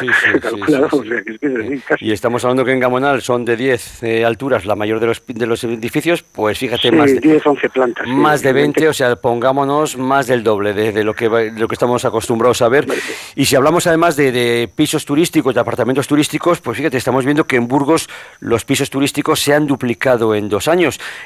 Y 1.99 2.11
estamos 2.11 2.43
hablando 2.43 2.65
que 2.65 2.71
en 2.71 2.79
Gamonal 2.79 3.21
son 3.21 3.45
de 3.45 3.55
10 3.57 4.03
eh, 4.03 4.25
alturas 4.25 4.65
la 4.65 4.75
mayor 4.75 4.99
de 4.99 5.07
los, 5.07 5.23
de 5.25 5.45
los 5.45 5.63
edificios, 5.63 6.21
pues 6.23 6.59
fíjate, 6.59 6.91
más 6.91 7.13
de 7.13 7.19
10, 7.19 7.45
11 7.45 7.69
plantas. 7.69 8.07
Más 8.07 8.41
de 8.41 8.53
20, 8.53 8.87
o 8.87 8.93
sea, 8.93 9.15
pongámonos 9.15 9.97
más 9.97 10.27
del 10.27 10.43
doble 10.43 10.73
de, 10.73 11.03
lo, 11.03 11.15
que, 11.15 11.29
lo 11.29 11.67
que 11.67 11.73
estamos 11.73 12.05
acostumbrados 12.05 12.61
a 12.61 12.69
ver. 12.69 12.85
Y 13.35 13.45
si 13.45 13.55
hablamos 13.55 13.87
además 13.87 14.15
de, 14.15 14.31
de 14.31 14.67
pisos 14.67 15.05
turísticos, 15.05 15.55
de 15.55 15.61
apartamentos 15.61 16.07
turísticos, 16.07 16.61
pues 16.61 16.77
fíjate, 16.77 16.97
estamos 16.97 17.25
viendo 17.25 17.45
que 17.45 17.55
en 17.55 17.67
Burgos 17.67 18.07
los 18.39 18.65
pisos 18.65 18.89
turísticos 18.89 19.39
se 19.39 19.53
han 19.53 19.65
duplicado 19.65 20.35
en 20.35 20.49
dos 20.49 20.67
años 20.67 20.74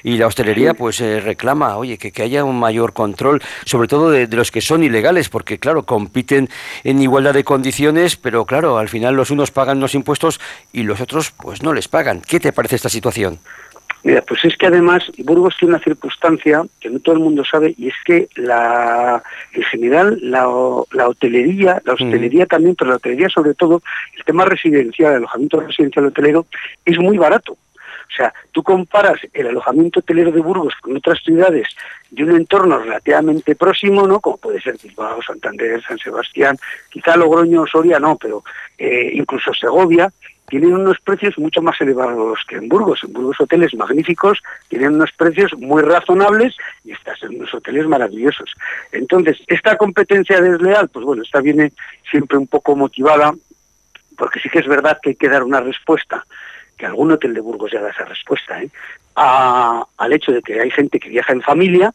y 0.04 0.18
la 0.18 0.28
hostelería 0.28 0.74
pues 0.74 1.02
eh, 1.02 1.20
reclama, 1.20 1.78
oye, 1.78 1.98
que, 1.98 2.12
que, 2.12 2.24
haya 2.24 2.44
un 2.44 2.60
mayor 2.60 2.94
control, 2.94 3.42
sobre 3.66 3.88
todo 3.88 4.12
de, 4.12 4.28
los 4.28 4.52
que 4.52 4.62
son 4.62 4.84
ilegales, 4.84 5.30
porque 5.30 5.60
claro, 5.60 5.84
compiten 5.84 6.50
en 6.84 7.02
igualdad 7.02 7.34
de 7.34 7.44
condiciones, 7.44 8.16
pero 8.16 8.46
claro, 8.46 8.78
al 8.78 8.90
final 8.90 9.16
los 9.16 9.32
unos 9.32 9.52
pagan 9.52 9.80
los 9.80 9.96
impuestos 9.96 10.40
y 10.72 10.84
los 10.84 11.02
otros 11.02 11.32
pues 11.32 11.64
no 11.64 11.74
les 11.74 11.88
pagan. 11.88 12.22
¿Qué 12.22 12.40
te 12.40 12.54
parece 12.54 12.76
esta 12.76 12.90
situación? 12.90 13.40
Mira, 14.04 14.22
pues 14.22 14.46
es 14.46 14.56
que 14.56 14.68
además 14.68 15.04
Burgos 15.18 15.56
tiene 15.60 15.74
una 15.74 15.84
circunstancia 15.84 16.64
que 16.80 16.90
no 16.90 17.00
todo 17.00 17.16
el 17.16 17.22
mundo 17.22 17.44
sabe 17.44 17.76
y 17.78 17.90
es 17.90 17.96
que 18.06 18.30
la, 18.36 19.22
en 19.52 19.64
general 19.64 20.18
la, 20.22 20.48
la 20.92 21.10
hotelería, 21.10 21.82
la 21.84 21.94
hostelería 21.94 22.46
también, 22.46 22.76
pero 22.76 22.92
la 22.92 22.96
hotelería 22.96 23.28
sobre 23.28 23.56
todo, 23.56 23.82
el 24.16 24.24
tema 24.24 24.46
residencial, 24.46 25.12
el 25.12 25.18
alojamiento 25.18 25.60
residencial 25.60 26.06
hotelero 26.06 26.46
es 26.86 26.98
muy 26.98 27.18
barato. 27.18 27.58
O 28.10 28.16
sea, 28.16 28.34
tú 28.52 28.64
comparas 28.64 29.20
el 29.34 29.48
alojamiento 29.48 30.00
hotelero 30.00 30.32
de 30.32 30.42
Burgos 30.42 30.74
con 30.82 30.98
otras 30.98 31.20
ciudades 31.24 31.68
de 32.10 32.24
un 32.24 32.36
entorno 32.36 32.80
relativamente 32.80 33.56
próximo, 33.56 34.08
¿no? 34.08 34.20
Como 34.20 34.38
puede 34.38 34.60
ser 34.60 34.78
Bilbao, 34.82 35.22
Santander, 35.22 35.82
San 35.84 36.00
Sebastián, 36.00 36.58
quizá 36.90 37.16
Logroño, 37.16 37.68
Soria 37.68 38.00
no, 38.00 38.18
pero 38.18 38.44
eh, 38.78 39.12
incluso 39.14 39.54
Segovia, 39.54 40.12
tienen 40.48 40.74
unos 40.74 41.00
precios 41.00 41.38
mucho 41.38 41.62
más 41.62 41.80
elevados 41.80 42.40
que 42.48 42.56
en 42.56 42.68
Burgos. 42.68 43.02
En 43.04 43.14
Burgos 43.14 43.40
hoteles 43.40 43.76
magníficos 43.76 44.40
tienen 44.68 44.96
unos 44.96 45.12
precios 45.12 45.52
muy 45.58 45.84
razonables 45.84 46.56
y 46.84 46.92
estás 46.92 47.22
en 47.22 47.36
unos 47.36 47.54
hoteles 47.54 47.86
maravillosos. 47.86 48.56
Entonces, 48.92 49.38
esta 49.46 49.78
competencia 49.78 50.42
desleal, 50.42 50.90
pues 50.90 51.06
bueno, 51.06 51.22
esta 51.22 51.40
viene 51.42 51.72
siempre 52.10 52.40
un 52.40 52.48
poco 52.48 52.76
motivada 52.76 53.32
porque 54.18 54.40
sí 54.40 54.50
que 54.50 54.60
es 54.60 54.68
verdad 54.68 55.00
que 55.02 55.12
hay 55.12 55.16
que 55.16 55.30
dar 55.30 55.44
una 55.44 55.62
respuesta 55.62 56.26
que 56.80 56.86
algún 56.86 57.12
hotel 57.12 57.34
de 57.34 57.42
Burgos 57.42 57.72
ya 57.72 57.82
da 57.82 57.90
esa 57.90 58.06
respuesta, 58.06 58.64
¿eh? 58.64 58.70
al 59.16 60.14
hecho 60.14 60.32
de 60.32 60.42
que 60.42 60.62
hay 60.62 60.72
gente 60.72 61.00
que 61.00 61.10
viaja 61.10 61.34
en 61.34 61.42
familia 61.42 61.94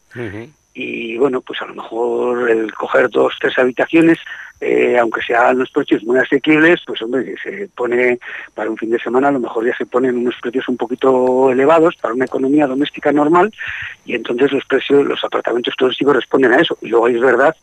y 0.77 1.17
bueno, 1.17 1.39
pues 1.39 1.61
a 1.61 1.65
lo 1.65 1.73
mejor 1.73 2.49
el 2.51 2.73
coger 2.73 3.09
dos, 3.09 3.33
tres 3.39 3.57
habitaciones, 3.57 4.19
eh, 4.59 4.97
aunque 4.99 5.21
sean 5.21 5.57
los 5.57 5.71
precios 5.71 6.03
muy 6.03 6.19
asequibles, 6.19 6.81
pues 6.85 7.01
hombre, 7.01 7.33
se 7.41 7.69
pone 7.73 8.19
para 8.53 8.69
un 8.69 8.77
fin 8.77 8.91
de 8.91 8.99
semana 8.99 9.29
a 9.29 9.31
lo 9.31 9.39
mejor 9.39 9.65
ya 9.65 9.75
se 9.77 9.85
ponen 9.85 10.17
unos 10.17 10.35
precios 10.41 10.67
un 10.67 10.75
poquito 10.75 11.49
elevados 11.49 11.95
para 11.95 12.13
una 12.13 12.25
economía 12.25 12.67
doméstica 12.67 13.13
normal 13.13 13.53
y 14.05 14.15
entonces 14.15 14.51
los 14.51 14.65
precios, 14.65 15.05
los 15.05 15.23
apartamentos 15.23 15.73
turísticos 15.77 16.17
responden 16.17 16.51
a 16.51 16.59
eso. 16.59 16.77
Y 16.81 16.89
luego 16.89 17.07
es 17.07 17.21
verdad 17.21 17.55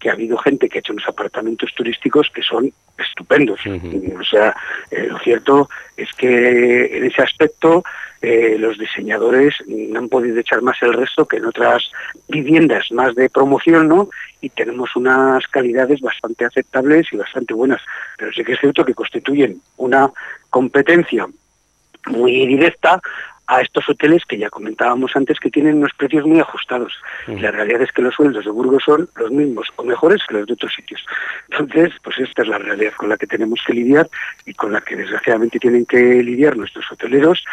que 0.00 0.08
ha 0.08 0.14
habido 0.14 0.36
gente 0.38 0.68
que 0.68 0.78
ha 0.78 0.80
hecho 0.80 0.94
unos 0.94 1.06
apartamentos 1.06 1.72
turísticos 1.74 2.30
que 2.30 2.42
son 2.42 2.72
estupendos. 2.98 3.60
O 3.66 4.24
sea, 4.24 4.56
eh, 4.90 5.06
lo 5.08 5.18
cierto 5.18 5.68
es 5.96 6.12
que 6.14 6.96
en 6.96 7.04
ese 7.04 7.22
aspecto 7.22 7.84
eh, 8.22 8.56
los 8.58 8.78
diseñadores 8.78 9.54
no 9.66 9.98
han 9.98 10.08
podido 10.08 10.38
echar 10.38 10.62
más 10.62 10.76
el 10.82 10.94
resto 10.94 11.26
que 11.26 11.36
en 11.36 11.46
otras 11.46 11.90
viviendas 12.28 12.90
más 12.92 13.14
de 13.14 13.30
promoción, 13.30 13.88
¿no? 13.88 14.08
Y 14.40 14.48
tenemos 14.50 14.96
unas 14.96 15.46
calidades 15.48 16.00
bastante 16.00 16.44
aceptables 16.44 17.06
y 17.12 17.16
bastante 17.16 17.54
buenas. 17.54 17.80
Pero 18.18 18.32
sí 18.32 18.42
que 18.42 18.54
es 18.54 18.60
cierto 18.60 18.84
que 18.84 18.94
constituyen 18.94 19.60
una 19.76 20.10
competencia 20.48 21.26
muy 22.06 22.46
directa 22.46 23.00
a 23.50 23.60
estos 23.62 23.88
hoteles 23.88 24.24
que 24.24 24.38
ya 24.38 24.48
comentábamos 24.48 25.10
antes 25.16 25.40
que 25.40 25.50
tienen 25.50 25.78
unos 25.78 25.92
precios 25.94 26.24
muy 26.24 26.38
ajustados. 26.38 26.92
La 27.26 27.50
realidad 27.50 27.82
es 27.82 27.90
que 27.90 28.00
los 28.00 28.14
sueldos 28.14 28.44
de 28.44 28.50
Burgos 28.52 28.84
son 28.84 29.08
los 29.16 29.30
mismos 29.32 29.66
o 29.74 29.82
mejores 29.82 30.22
que 30.26 30.34
los 30.34 30.46
de 30.46 30.52
otros 30.52 30.72
sitios. 30.72 31.04
Entonces, 31.50 31.92
pues 32.04 32.18
esta 32.20 32.42
es 32.42 32.48
la 32.48 32.58
realidad 32.58 32.92
con 32.96 33.08
la 33.08 33.16
que 33.16 33.26
tenemos 33.26 33.60
que 33.66 33.74
lidiar 33.74 34.08
y 34.46 34.54
con 34.54 34.72
la 34.72 34.80
que 34.80 34.94
desgraciadamente 34.94 35.58
tienen 35.58 35.84
que 35.84 36.22
lidiar 36.22 36.56
nuestros 36.56 36.90
hoteleros, 36.92 37.44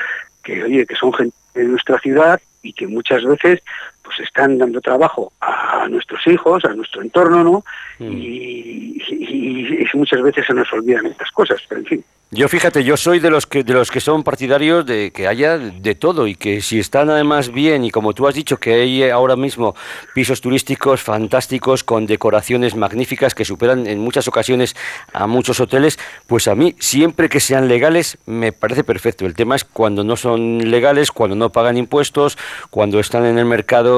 que 0.44 0.64
oye, 0.64 0.86
que 0.86 0.96
son 0.96 1.12
gente 1.14 1.36
de 1.56 1.64
nuestra 1.64 1.98
ciudad 1.98 2.40
y 2.62 2.74
que 2.74 2.86
muchas 2.86 3.24
veces 3.24 3.64
pues 4.08 4.22
están 4.22 4.58
dando 4.58 4.80
trabajo 4.80 5.34
a 5.42 5.88
nuestros 5.90 6.26
hijos, 6.28 6.64
a 6.64 6.74
nuestro 6.74 7.02
entorno, 7.02 7.44
¿no? 7.44 7.64
y, 8.00 9.02
y, 9.10 9.86
muchas 9.94 10.22
veces 10.22 10.46
se 10.46 10.54
nos 10.54 10.72
olvidan 10.72 11.08
estas 11.08 11.32
cosas, 11.32 11.60
pero 11.68 11.82
en 11.82 11.88
fin. 11.88 12.06
Yo 12.30 12.50
fíjate, 12.50 12.84
yo 12.84 12.98
soy 12.98 13.20
de 13.20 13.30
los 13.30 13.48
que 13.48 13.64
de 13.64 13.72
los 13.72 13.90
que 13.90 14.02
son 14.02 14.22
partidarios 14.22 14.86
de 14.86 15.12
que 15.12 15.30
haya 15.30 15.58
de 15.58 15.96
todo 15.96 16.28
y 16.28 16.36
que 16.36 16.60
si 16.60 16.78
están 16.78 17.10
además 17.10 17.54
bien 17.54 17.86
y 17.86 17.90
como 17.90 18.12
tú 18.12 18.28
has 18.28 18.36
dicho 18.36 18.58
que 18.58 18.74
hay 18.74 19.10
ahora 19.10 19.38
mismo 19.38 19.76
pisos 20.14 20.42
turísticos 20.42 21.02
fantásticos 21.02 21.86
con 21.86 22.06
decoraciones 22.06 22.76
magníficas 22.76 23.34
que 23.34 23.46
superan 23.46 23.88
en 23.88 24.00
muchas 24.00 24.28
ocasiones 24.28 24.76
a 25.14 25.26
muchos 25.26 25.62
hoteles, 25.62 26.00
pues 26.28 26.50
a 26.50 26.56
mí 26.56 26.76
siempre 26.80 27.30
que 27.30 27.40
sean 27.40 27.70
legales 27.70 28.18
me 28.26 28.52
parece 28.52 28.84
perfecto. 28.84 29.26
El 29.26 29.34
tema 29.34 29.56
es 29.56 29.64
cuando 29.64 30.04
no 30.04 30.18
son 30.18 30.70
legales, 30.70 31.14
cuando 31.14 31.38
no 31.38 31.54
pagan 31.54 31.78
impuestos, 31.78 32.38
cuando 32.70 33.00
están 33.00 33.26
en 33.26 33.38
el 33.38 33.46
mercado 33.46 33.97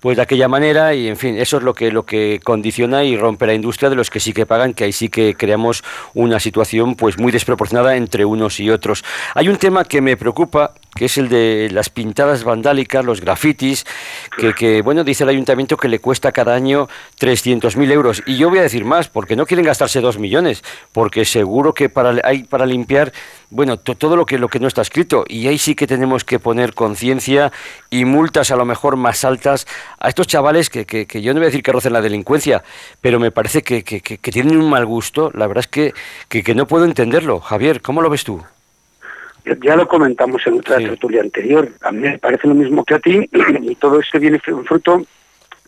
pues 0.00 0.16
de 0.16 0.22
aquella 0.22 0.48
manera 0.48 0.94
y 0.94 1.08
en 1.08 1.16
fin, 1.16 1.36
eso 1.38 1.58
es 1.58 1.62
lo 1.62 1.74
que 1.74 1.90
lo 1.90 2.04
que 2.04 2.40
condiciona 2.42 3.04
y 3.04 3.16
rompe 3.16 3.46
la 3.46 3.54
industria 3.54 3.88
de 3.88 3.96
los 3.96 4.10
que 4.10 4.20
sí 4.20 4.32
que 4.32 4.46
pagan, 4.46 4.74
que 4.74 4.84
ahí 4.84 4.92
sí 4.92 5.08
que 5.08 5.34
creamos 5.34 5.84
una 6.14 6.40
situación 6.40 6.96
pues 6.96 7.18
muy 7.18 7.32
proporcionada 7.44 7.96
entre 7.96 8.24
unos 8.24 8.60
y 8.60 8.70
otros. 8.70 9.04
Hay 9.34 9.48
un 9.48 9.56
tema 9.56 9.84
que 9.84 10.00
me 10.00 10.16
preocupa, 10.16 10.72
que 10.94 11.06
es 11.06 11.18
el 11.18 11.28
de 11.28 11.68
las 11.72 11.90
pintadas 11.90 12.44
vandálicas, 12.44 13.04
los 13.04 13.20
grafitis, 13.20 13.84
que, 14.38 14.54
que 14.54 14.82
bueno, 14.82 15.04
dice 15.04 15.24
el 15.24 15.30
ayuntamiento 15.30 15.76
que 15.76 15.88
le 15.88 15.98
cuesta 15.98 16.32
cada 16.32 16.54
año 16.54 16.88
300.000 17.20 17.92
euros. 17.92 18.22
Y 18.26 18.36
yo 18.36 18.48
voy 18.48 18.60
a 18.60 18.62
decir 18.62 18.84
más, 18.84 19.08
porque 19.08 19.36
no 19.36 19.46
quieren 19.46 19.66
gastarse 19.66 20.00
2 20.00 20.18
millones, 20.18 20.62
porque 20.92 21.24
seguro 21.24 21.74
que 21.74 21.90
hay 22.24 22.44
para 22.44 22.66
limpiar 22.66 23.12
bueno, 23.50 23.76
todo 23.76 24.16
lo 24.16 24.26
que, 24.26 24.38
lo 24.38 24.48
que 24.48 24.58
no 24.58 24.66
está 24.66 24.82
escrito. 24.82 25.24
Y 25.28 25.46
ahí 25.46 25.58
sí 25.58 25.74
que 25.74 25.86
tenemos 25.86 26.24
que 26.24 26.38
poner 26.38 26.74
conciencia 26.74 27.52
y 27.90 28.04
multas 28.04 28.50
a 28.50 28.56
lo 28.56 28.64
mejor 28.64 28.96
más 28.96 29.24
altas 29.24 29.66
a 29.98 30.08
estos 30.08 30.26
chavales 30.26 30.70
que, 30.70 30.84
que, 30.84 31.22
yo 31.22 31.32
no 31.32 31.40
voy 31.40 31.46
a 31.46 31.50
decir 31.50 31.62
que 31.62 31.72
rocen 31.72 31.92
la 31.92 32.00
delincuencia, 32.00 32.62
pero 33.00 33.20
me 33.20 33.30
parece 33.30 33.62
que, 33.62 33.82
que 33.82 34.32
tienen 34.32 34.56
un 34.56 34.68
mal 34.68 34.84
gusto. 34.86 35.30
La 35.34 35.46
verdad 35.46 35.64
es 35.64 35.92
que, 36.28 36.42
que, 36.42 36.54
no 36.54 36.66
puedo 36.66 36.84
entenderlo. 36.84 37.40
Javier, 37.40 37.80
¿cómo 37.80 38.02
lo 38.02 38.10
ves 38.10 38.24
tú? 38.24 38.42
Ya 39.62 39.76
lo 39.76 39.86
comentamos 39.86 40.44
en 40.46 40.54
otra 40.54 40.78
tertulia 40.78 41.20
anterior. 41.20 41.70
A 41.82 41.92
mí 41.92 42.00
me 42.00 42.18
parece 42.18 42.48
lo 42.48 42.54
mismo 42.54 42.84
que 42.84 42.94
a 42.94 42.98
ti 42.98 43.28
y 43.62 43.74
todo 43.76 44.00
esto 44.00 44.18
viene 44.18 44.40
fruto 44.40 45.06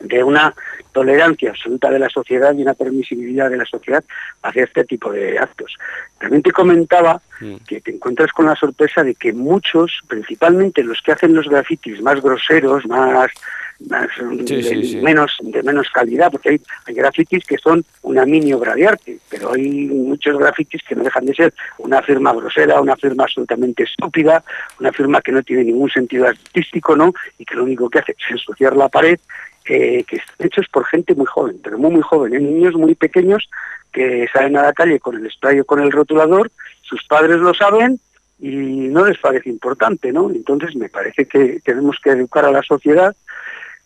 de 0.00 0.22
una 0.22 0.54
tolerancia 0.92 1.50
absoluta 1.50 1.90
de 1.90 1.98
la 1.98 2.08
sociedad 2.08 2.54
y 2.54 2.62
una 2.62 2.74
permisibilidad 2.74 3.50
de 3.50 3.56
la 3.56 3.64
sociedad 3.64 4.02
hacia 4.42 4.64
este 4.64 4.84
tipo 4.84 5.12
de 5.12 5.38
actos. 5.38 5.76
También 6.18 6.42
te 6.42 6.50
comentaba 6.50 7.20
mm. 7.40 7.56
que 7.68 7.80
te 7.80 7.92
encuentras 7.92 8.32
con 8.32 8.46
la 8.46 8.56
sorpresa 8.56 9.04
de 9.04 9.14
que 9.14 9.32
muchos, 9.32 10.00
principalmente 10.08 10.82
los 10.82 11.00
que 11.02 11.12
hacen 11.12 11.34
los 11.34 11.48
grafitis 11.48 12.02
más 12.02 12.20
groseros, 12.20 12.84
más, 12.86 13.30
de, 13.78 15.00
menos 15.04 15.38
de 15.40 15.62
menos 15.62 15.88
calidad, 15.90 16.32
porque 16.32 16.48
hay, 16.48 16.60
hay 16.86 16.94
grafitis 16.94 17.44
que 17.46 17.58
son 17.58 17.84
una 18.02 18.26
mini 18.26 18.52
obra 18.52 18.74
de 18.74 18.88
arte, 18.88 19.18
pero 19.30 19.52
hay 19.52 19.86
muchos 19.86 20.36
grafitis 20.36 20.82
que 20.82 20.96
no 20.96 21.04
dejan 21.04 21.26
de 21.26 21.34
ser 21.34 21.54
una 21.78 22.02
firma 22.02 22.32
grosera, 22.32 22.80
una 22.80 22.96
firma 22.96 23.22
absolutamente 23.22 23.84
estúpida, 23.84 24.42
una 24.80 24.92
firma 24.92 25.20
que 25.20 25.30
no 25.30 25.44
tiene 25.44 25.62
ningún 25.62 25.90
sentido 25.90 26.26
artístico, 26.26 26.96
¿no? 26.96 27.14
Y 27.38 27.44
que 27.44 27.54
lo 27.54 27.62
único 27.62 27.88
que 27.88 28.00
hace 28.00 28.16
es 28.18 28.30
ensuciar 28.32 28.76
la 28.76 28.88
pared 28.88 29.20
que 29.64 30.04
están 30.10 30.46
hechos 30.46 30.66
por 30.72 30.86
gente 30.86 31.14
muy 31.14 31.26
joven, 31.26 31.60
pero 31.62 31.78
muy 31.78 31.90
muy 31.90 32.02
joven, 32.02 32.34
¿eh? 32.34 32.40
niños 32.40 32.74
muy 32.74 32.94
pequeños 32.94 33.48
que 33.92 34.28
salen 34.32 34.56
a 34.56 34.62
la 34.62 34.72
calle 34.72 35.00
con 35.00 35.16
el 35.16 35.30
spray 35.30 35.60
o 35.60 35.64
con 35.64 35.80
el 35.80 35.92
rotulador, 35.92 36.50
sus 36.82 37.04
padres 37.04 37.38
lo 37.38 37.54
saben 37.54 38.00
y 38.40 38.48
no 38.48 39.04
les 39.04 39.18
parece 39.18 39.50
importante, 39.50 40.12
¿no? 40.12 40.30
Entonces 40.30 40.76
me 40.76 40.88
parece 40.88 41.26
que 41.26 41.60
tenemos 41.64 41.96
que 42.02 42.10
educar 42.10 42.44
a 42.44 42.52
la 42.52 42.62
sociedad. 42.62 43.14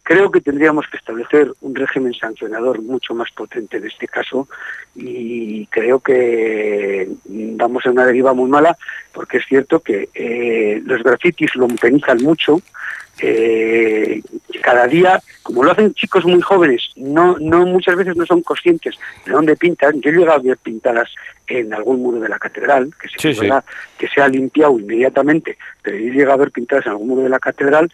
Creo 0.04 0.30
que 0.30 0.40
tendríamos 0.40 0.86
que 0.88 0.96
establecer 0.96 1.52
un 1.60 1.74
régimen 1.74 2.12
sancionador 2.12 2.82
mucho 2.82 3.14
más 3.14 3.30
potente 3.30 3.76
en 3.76 3.86
este 3.86 4.08
caso 4.08 4.48
y 4.96 5.66
creo 5.66 6.00
que 6.00 7.08
vamos 7.24 7.86
a 7.86 7.90
una 7.90 8.04
deriva 8.04 8.34
muy 8.34 8.50
mala 8.50 8.76
porque 9.12 9.38
es 9.38 9.46
cierto 9.46 9.80
que 9.80 10.08
eh, 10.12 10.82
los 10.84 11.02
grafitis 11.04 11.54
lo 11.54 11.68
penizan 11.68 12.18
mucho, 12.18 12.60
eh, 13.20 14.22
cada 14.62 14.86
día, 14.86 15.20
como 15.42 15.64
lo 15.64 15.72
hacen 15.72 15.92
chicos 15.94 16.24
muy 16.24 16.40
jóvenes, 16.40 16.90
no, 16.96 17.36
no 17.38 17.66
muchas 17.66 17.96
veces 17.96 18.16
no 18.16 18.24
son 18.26 18.42
conscientes 18.42 18.96
de 19.26 19.32
dónde 19.32 19.56
pintan. 19.56 20.00
Yo 20.00 20.10
he 20.10 20.14
llegado 20.14 20.38
a 20.38 20.42
ver 20.42 20.58
pintadas 20.58 21.08
en 21.46 21.74
algún 21.74 22.02
muro 22.02 22.20
de 22.20 22.28
la 22.28 22.38
catedral, 22.38 22.90
que 23.00 23.08
se, 23.08 23.34
que 23.98 24.08
se 24.08 24.20
ha 24.20 24.28
limpiado 24.28 24.78
inmediatamente, 24.78 25.58
pero 25.82 25.98
yo 25.98 26.06
he 26.06 26.14
llegado 26.14 26.34
a 26.34 26.44
ver 26.44 26.50
pintadas 26.50 26.86
en 26.86 26.92
algún 26.92 27.08
muro 27.08 27.22
de 27.22 27.28
la 27.28 27.38
catedral 27.38 27.90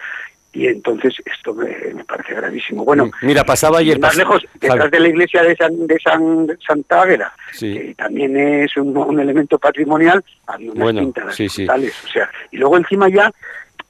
y 0.53 0.67
entonces 0.67 1.15
esto 1.25 1.55
me, 1.55 2.05
parece 2.05 2.35
gravísimo. 2.35 2.85
Bueno, 2.85 3.07
mm, 3.07 3.27
mira, 3.27 3.45
pasaba 3.45 3.79
ayer 3.79 3.99
más 3.99 4.17
lejos, 4.17 4.45
detrás 4.55 4.91
de 4.91 5.01
la 5.01 5.09
iglesia 5.09 5.43
de 5.43 5.55
San, 5.57 5.87
de 5.87 5.99
San 6.01 6.49
Santa 6.67 7.03
Águeda, 7.03 7.33
que 7.59 7.95
también 7.97 8.37
es 8.37 8.77
un, 8.77 9.21
elemento 9.21 9.59
patrimonial, 9.59 10.25
había 10.47 10.73
unas 10.73 10.93
pintadas 10.95 11.39
o 11.39 12.09
sea, 12.13 12.31
y 12.51 12.57
luego 12.57 12.77
encima 12.77 13.09
ya 13.09 13.31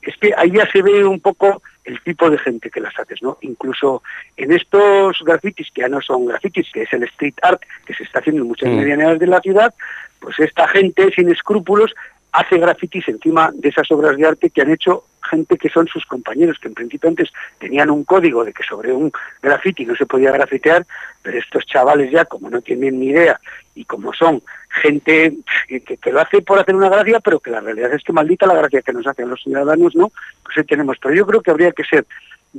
es 0.02 0.16
que 0.16 0.32
ahí 0.36 0.50
ya 0.52 0.70
se 0.70 0.82
ve 0.82 1.04
un 1.04 1.20
poco 1.20 1.62
el 1.84 2.00
tipo 2.02 2.30
de 2.30 2.38
gente 2.38 2.70
que 2.70 2.80
las 2.80 2.98
haces, 2.98 3.22
¿no? 3.22 3.38
Incluso 3.40 4.02
en 4.36 4.52
estos 4.52 5.22
grafitis, 5.24 5.70
que 5.72 5.82
ya 5.82 5.88
no 5.88 6.00
son 6.00 6.26
grafitis, 6.26 6.68
que 6.72 6.82
es 6.82 6.92
el 6.92 7.02
street 7.04 7.34
art, 7.42 7.62
que 7.86 7.94
se 7.94 8.04
está 8.04 8.20
haciendo 8.20 8.42
en 8.42 8.48
muchas 8.48 8.70
mm. 8.70 8.76
medianeras 8.76 9.18
de 9.18 9.26
la 9.26 9.40
ciudad, 9.40 9.74
pues 10.20 10.38
esta 10.38 10.68
gente 10.68 11.10
sin 11.14 11.30
escrúpulos 11.30 11.94
hace 12.32 12.58
grafitis 12.58 13.08
encima 13.08 13.50
de 13.54 13.70
esas 13.70 13.90
obras 13.90 14.16
de 14.16 14.26
arte 14.26 14.50
que 14.50 14.62
han 14.62 14.70
hecho 14.70 15.04
gente 15.28 15.56
que 15.56 15.68
son 15.68 15.86
sus 15.86 16.04
compañeros, 16.06 16.58
que 16.60 16.68
en 16.68 16.74
principio 16.74 17.08
antes 17.08 17.30
tenían 17.58 17.90
un 17.90 18.04
código 18.04 18.44
de 18.44 18.52
que 18.52 18.62
sobre 18.62 18.92
un 18.92 19.12
grafiti 19.42 19.84
no 19.84 19.94
se 19.94 20.06
podía 20.06 20.32
grafitear, 20.32 20.86
pero 21.22 21.38
estos 21.38 21.66
chavales 21.66 22.10
ya, 22.10 22.24
como 22.24 22.50
no 22.50 22.60
tienen 22.60 22.98
ni 22.98 23.08
idea 23.08 23.40
y 23.74 23.84
como 23.84 24.12
son 24.12 24.42
gente 24.82 25.34
que, 25.68 26.10
lo 26.10 26.20
hace 26.20 26.42
por 26.42 26.58
hacer 26.58 26.74
una 26.74 26.88
gracia, 26.88 27.20
pero 27.20 27.40
que 27.40 27.50
la 27.50 27.60
realidad 27.60 27.92
es 27.92 28.02
que 28.02 28.12
maldita 28.12 28.46
la 28.46 28.54
gracia 28.54 28.82
que 28.82 28.92
nos 28.92 29.06
hacen 29.06 29.28
los 29.28 29.42
ciudadanos, 29.42 29.94
¿no? 29.94 30.10
Pues 30.44 30.58
ahí 30.58 30.64
tenemos. 30.64 30.96
Pero 31.00 31.14
yo 31.14 31.26
creo 31.26 31.40
que 31.40 31.50
habría 31.50 31.72
que 31.72 31.84
ser 31.84 32.04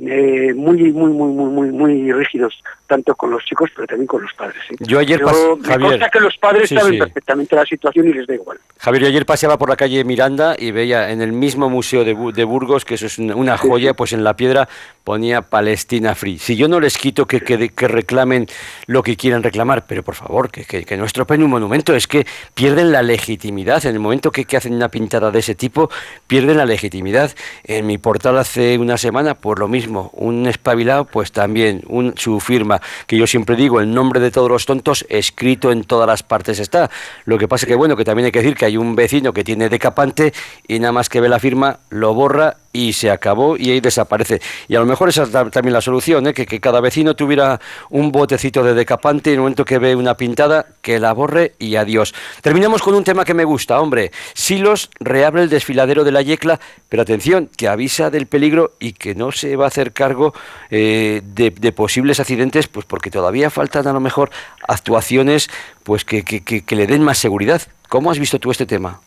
eh, 0.00 0.52
muy, 0.54 0.92
muy, 0.92 1.10
muy, 1.10 1.32
muy, 1.32 1.50
muy, 1.50 1.70
muy 1.72 2.12
rígidos, 2.12 2.62
tanto 2.86 3.14
con 3.14 3.30
los 3.30 3.44
chicos, 3.44 3.70
pero 3.74 3.86
también 3.86 4.06
con 4.06 4.22
los 4.22 4.32
padres. 4.34 4.62
Yo 4.78 4.98
ayer 4.98 5.20
me 5.22 6.10
que 6.10 6.20
los 6.20 6.36
padres 6.38 6.68
saben 6.68 6.98
perfectamente 6.98 7.56
la 7.56 7.66
situación 7.66 8.08
y 8.08 8.12
les 8.12 8.26
da 8.26 8.34
igual. 8.34 8.58
Javier, 8.82 9.02
yo 9.02 9.08
ayer 9.08 9.26
paseaba 9.26 9.58
por 9.58 9.68
la 9.68 9.76
calle 9.76 10.02
Miranda 10.04 10.56
y 10.58 10.70
veía 10.70 11.10
en 11.10 11.20
el 11.20 11.32
mismo 11.32 11.68
museo 11.68 12.02
de, 12.02 12.16
de 12.32 12.44
Burgos, 12.44 12.86
que 12.86 12.94
eso 12.94 13.04
es 13.04 13.18
una 13.18 13.58
joya, 13.58 13.92
pues 13.92 14.14
en 14.14 14.24
la 14.24 14.36
piedra 14.36 14.70
ponía 15.04 15.42
Palestina 15.42 16.14
Free. 16.14 16.38
Si 16.38 16.56
yo 16.56 16.66
no 16.66 16.80
les 16.80 16.96
quito 16.96 17.26
que, 17.26 17.42
que, 17.42 17.68
que 17.68 17.88
reclamen 17.88 18.46
lo 18.86 19.02
que 19.02 19.18
quieran 19.18 19.42
reclamar, 19.42 19.84
pero 19.86 20.02
por 20.02 20.14
favor, 20.14 20.50
que, 20.50 20.64
que, 20.64 20.86
que 20.86 20.96
no 20.96 21.04
estropeen 21.04 21.42
un 21.42 21.50
monumento, 21.50 21.94
es 21.94 22.06
que 22.06 22.26
pierden 22.54 22.90
la 22.90 23.02
legitimidad. 23.02 23.84
En 23.84 23.92
el 23.92 24.00
momento 24.00 24.30
que, 24.30 24.46
que 24.46 24.56
hacen 24.56 24.72
una 24.72 24.88
pintada 24.88 25.30
de 25.30 25.40
ese 25.40 25.54
tipo, 25.54 25.90
pierden 26.26 26.56
la 26.56 26.64
legitimidad. 26.64 27.32
En 27.64 27.86
mi 27.86 27.98
portal 27.98 28.38
hace 28.38 28.78
una 28.78 28.96
semana, 28.96 29.34
por 29.34 29.58
lo 29.58 29.68
mismo, 29.68 30.10
un 30.14 30.46
espabilado, 30.46 31.04
pues 31.04 31.32
también 31.32 31.82
un, 31.86 32.14
su 32.16 32.40
firma, 32.40 32.80
que 33.06 33.18
yo 33.18 33.26
siempre 33.26 33.56
digo, 33.56 33.78
el 33.78 33.92
nombre 33.92 34.20
de 34.20 34.30
todos 34.30 34.48
los 34.48 34.64
tontos 34.64 35.04
escrito 35.10 35.70
en 35.70 35.84
todas 35.84 36.06
las 36.06 36.22
partes 36.22 36.58
está. 36.58 36.90
Lo 37.26 37.36
que 37.36 37.46
pasa 37.46 37.66
que, 37.66 37.74
bueno, 37.74 37.94
que 37.94 38.06
también 38.06 38.24
hay 38.24 38.32
que 38.32 38.40
decir 38.40 38.56
que 38.56 38.64
hay 38.64 38.69
un 38.76 38.94
vecino 38.94 39.32
que 39.32 39.44
tiene 39.44 39.68
decapante 39.68 40.32
y 40.66 40.78
nada 40.78 40.92
más 40.92 41.08
que 41.08 41.20
ve 41.20 41.28
la 41.28 41.38
firma, 41.38 41.80
lo 41.90 42.14
borra 42.14 42.56
y 42.72 42.92
se 42.92 43.10
acabó 43.10 43.56
y 43.56 43.70
ahí 43.70 43.80
desaparece. 43.80 44.40
Y 44.68 44.76
a 44.76 44.80
lo 44.80 44.86
mejor 44.86 45.08
esa 45.08 45.24
es 45.24 45.30
también 45.30 45.72
la 45.72 45.80
solución, 45.80 46.26
¿eh? 46.26 46.34
que, 46.34 46.60
cada 46.60 46.80
vecino 46.80 47.14
tuviera 47.16 47.60
un 47.88 48.12
botecito 48.12 48.62
de 48.62 48.74
decapante 48.74 49.30
en 49.30 49.34
el 49.34 49.40
momento 49.40 49.64
que 49.64 49.78
ve 49.78 49.96
una 49.96 50.16
pintada, 50.16 50.66
que 50.82 50.98
la 50.98 51.12
borre 51.12 51.54
y 51.58 51.76
adiós. 51.76 52.14
Terminamos 52.42 52.82
con 52.82 52.94
un 52.94 53.04
tema 53.04 53.24
que 53.24 53.34
me 53.34 53.44
gusta, 53.44 53.80
hombre. 53.80 54.12
Silos 54.34 54.90
reabre 55.00 55.42
el 55.42 55.48
desfiladero 55.48 56.04
de 56.04 56.12
la 56.12 56.22
Yecla, 56.22 56.60
pero 56.88 57.02
atención, 57.02 57.48
que 57.56 57.68
avisa 57.68 58.10
del 58.10 58.26
peligro 58.26 58.74
y 58.78 58.92
que 58.92 59.14
no 59.14 59.32
se 59.32 59.56
va 59.56 59.64
a 59.64 59.68
hacer 59.68 59.92
cargo 59.92 60.34
eh, 60.70 61.22
de, 61.24 61.50
de, 61.50 61.72
posibles 61.72 62.20
accidentes, 62.20 62.68
pues 62.68 62.86
porque 62.86 63.10
todavía 63.10 63.50
faltan 63.50 63.86
a 63.86 63.92
lo 63.92 64.00
mejor 64.00 64.30
actuaciones 64.68 65.48
pues 65.82 66.04
que, 66.04 66.24
que, 66.24 66.42
que 66.42 66.76
le 66.76 66.86
den 66.86 67.02
más 67.02 67.18
seguridad. 67.18 67.62
¿Cómo 67.88 68.10
has 68.10 68.18
visto 68.18 68.38
tú 68.38 68.50
este 68.50 68.66
tema? 68.66 69.00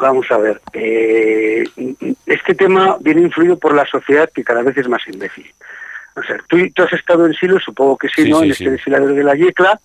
Vamos 0.00 0.30
a 0.30 0.38
ver, 0.38 0.60
eh, 0.72 1.64
este 2.26 2.54
tema 2.54 2.96
viene 3.00 3.20
influido 3.22 3.58
por 3.58 3.74
la 3.74 3.84
sociedad 3.86 4.30
que 4.34 4.42
cada 4.42 4.62
vez 4.62 4.76
es 4.78 4.88
más 4.88 5.06
imbécil. 5.06 5.52
O 6.16 6.22
sea, 6.22 6.38
tú, 6.48 6.56
has 6.82 6.92
estado 6.92 7.26
en 7.26 7.34
Silo, 7.34 7.60
supongo 7.60 7.98
que 7.98 8.08
sí, 8.08 8.28
¿no? 8.28 8.42
en 8.42 8.50
este 8.50 8.70
desfiladero 8.70 9.14
de 9.14 9.24
la 9.24 9.34
Yecla, 9.34 9.78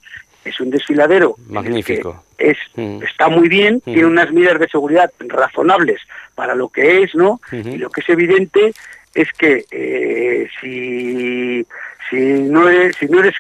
es 0.43 0.59
un 0.59 0.69
desfiladero 0.69 1.35
magnífico. 1.47 2.23
Es, 2.37 2.57
mm. 2.75 3.03
Está 3.03 3.27
muy 3.29 3.49
bien, 3.49 3.75
mm. 3.77 3.93
tiene 3.93 4.05
unas 4.05 4.31
medidas 4.31 4.59
de 4.59 4.69
seguridad 4.69 5.11
razonables 5.19 6.01
para 6.33 6.55
lo 6.55 6.69
que 6.69 7.03
es, 7.03 7.15
¿no? 7.15 7.41
Y 7.51 7.77
lo 7.77 7.89
que 7.89 8.01
es 8.01 8.09
evidente 8.09 8.73
es 9.13 9.31
que 9.33 9.65
eh, 9.71 10.47
si, 10.61 11.65
si, 12.09 12.15
no 12.43 12.69
eres, 12.69 12.95
si, 12.97 13.07
no 13.07 13.19
eres, 13.19 13.35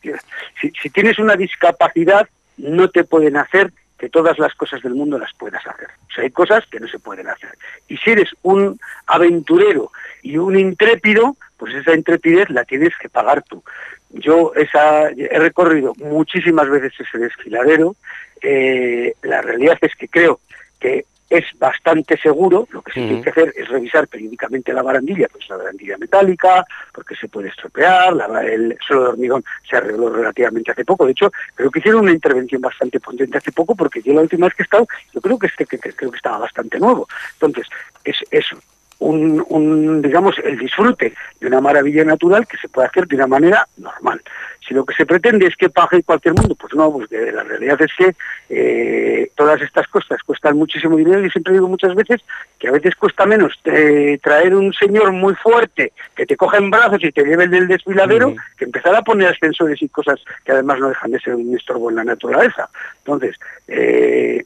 si, 0.59 0.71
si 0.81 0.89
tienes 0.89 1.19
una 1.19 1.35
discapacidad, 1.35 2.27
no 2.57 2.89
te 2.89 3.03
pueden 3.03 3.37
hacer 3.37 3.71
que 3.97 4.09
todas 4.09 4.37
las 4.39 4.53
cosas 4.55 4.81
del 4.81 4.93
mundo 4.93 5.17
las 5.17 5.33
puedas 5.33 5.65
hacer. 5.65 5.87
O 6.09 6.13
sea, 6.13 6.23
hay 6.23 6.31
cosas 6.31 6.65
que 6.67 6.79
no 6.79 6.87
se 6.87 6.99
pueden 6.99 7.27
hacer. 7.27 7.57
Y 7.87 7.97
si 7.97 8.11
eres 8.11 8.29
un 8.41 8.79
aventurero 9.07 9.91
y 10.21 10.37
un 10.37 10.59
intrépido, 10.59 11.35
pues 11.57 11.73
esa 11.75 11.93
intrepidez 11.93 12.49
la 12.49 12.65
tienes 12.65 12.93
que 12.97 13.09
pagar 13.09 13.43
tú. 13.43 13.63
Yo 14.09 14.53
esa, 14.55 15.09
he 15.09 15.39
recorrido 15.39 15.93
muchísimas 15.97 16.69
veces 16.69 16.93
ese 16.99 17.17
desfiladero. 17.17 17.95
Eh, 18.41 19.13
la 19.23 19.41
realidad 19.41 19.77
es 19.81 19.95
que 19.95 20.07
creo 20.07 20.39
que 20.79 21.05
es 21.29 21.45
bastante 21.57 22.17
seguro, 22.17 22.67
lo 22.71 22.81
que 22.81 22.91
se 22.91 22.99
tiene 22.99 23.21
que 23.21 23.29
hacer 23.29 23.53
es 23.55 23.67
revisar 23.67 24.07
periódicamente 24.07 24.73
la 24.73 24.83
barandilla, 24.83 25.27
pues 25.31 25.47
la 25.49 25.57
barandilla 25.57 25.97
metálica, 25.97 26.65
porque 26.93 27.15
se 27.15 27.27
puede 27.27 27.49
estropear, 27.49 28.13
el 28.43 28.77
suelo 28.85 29.03
de 29.03 29.09
hormigón 29.09 29.43
se 29.67 29.77
arregló 29.77 30.09
relativamente 30.09 30.71
hace 30.71 30.85
poco, 30.85 31.05
de 31.05 31.13
hecho 31.13 31.31
creo 31.55 31.71
que 31.71 31.79
hicieron 31.79 32.01
una 32.01 32.11
intervención 32.11 32.61
bastante 32.61 32.99
potente 32.99 33.37
hace 33.37 33.51
poco, 33.51 33.75
porque 33.75 34.01
yo 34.01 34.13
la 34.13 34.21
última 34.21 34.45
vez 34.47 34.55
que 34.55 34.63
he 34.63 34.65
estado, 34.65 34.87
yo 35.13 35.21
creo 35.21 35.39
que, 35.39 35.47
este, 35.47 35.65
que, 35.65 35.79
creo 35.79 36.11
que 36.11 36.17
estaba 36.17 36.37
bastante 36.37 36.79
nuevo. 36.79 37.07
Entonces, 37.33 37.67
es, 38.03 38.17
eso 38.29 38.57
un, 38.99 40.01
digamos, 40.01 40.35
el 40.43 40.57
disfrute 40.57 41.13
de 41.39 41.47
una 41.47 41.61
maravilla 41.61 42.03
natural 42.03 42.47
que 42.47 42.57
se 42.57 42.69
puede 42.69 42.87
hacer 42.87 43.07
de 43.07 43.15
una 43.15 43.27
manera 43.27 43.67
normal. 43.77 44.21
Si 44.67 44.73
lo 44.73 44.83
que 44.83 44.95
se 44.95 45.05
pretende 45.05 45.45
es 45.45 45.55
que 45.55 45.69
pague 45.69 46.01
cualquier 46.01 46.33
mundo, 46.33 46.55
pues 46.55 46.73
no, 46.73 46.91
pues 46.91 47.11
la 47.11 47.43
realidad 47.43 47.79
es 47.81 47.91
que 47.95 48.15
eh, 48.49 49.29
todas 49.35 49.61
estas 49.61 49.87
cosas 49.87 50.23
cuestan 50.23 50.57
muchísimo 50.57 50.97
dinero 50.97 51.23
y 51.23 51.29
siempre 51.29 51.53
digo 51.53 51.67
muchas 51.67 51.93
veces 51.93 52.21
que 52.57 52.69
a 52.69 52.71
veces 52.71 52.95
cuesta 52.95 53.27
menos 53.27 53.53
eh, 53.65 54.17
traer 54.23 54.55
un 54.55 54.73
señor 54.73 55.11
muy 55.11 55.35
fuerte 55.35 55.93
que 56.15 56.25
te 56.25 56.35
coja 56.35 56.57
en 56.57 56.71
brazos 56.71 57.03
y 57.03 57.11
te 57.11 57.23
lleve 57.23 57.47
del 57.47 57.67
desfiladero 57.67 58.33
que 58.57 58.65
empezar 58.65 58.95
a 58.95 59.03
poner 59.03 59.27
ascensores 59.27 59.79
y 59.81 59.89
cosas 59.89 60.19
que 60.43 60.51
además 60.51 60.79
no 60.79 60.89
dejan 60.89 61.11
de 61.11 61.19
ser 61.19 61.35
un 61.35 61.55
estorbo 61.55 61.91
en 61.91 61.97
la 61.97 62.03
naturaleza. 62.03 62.69
Entonces, 62.99 63.35
eh, 63.67 64.45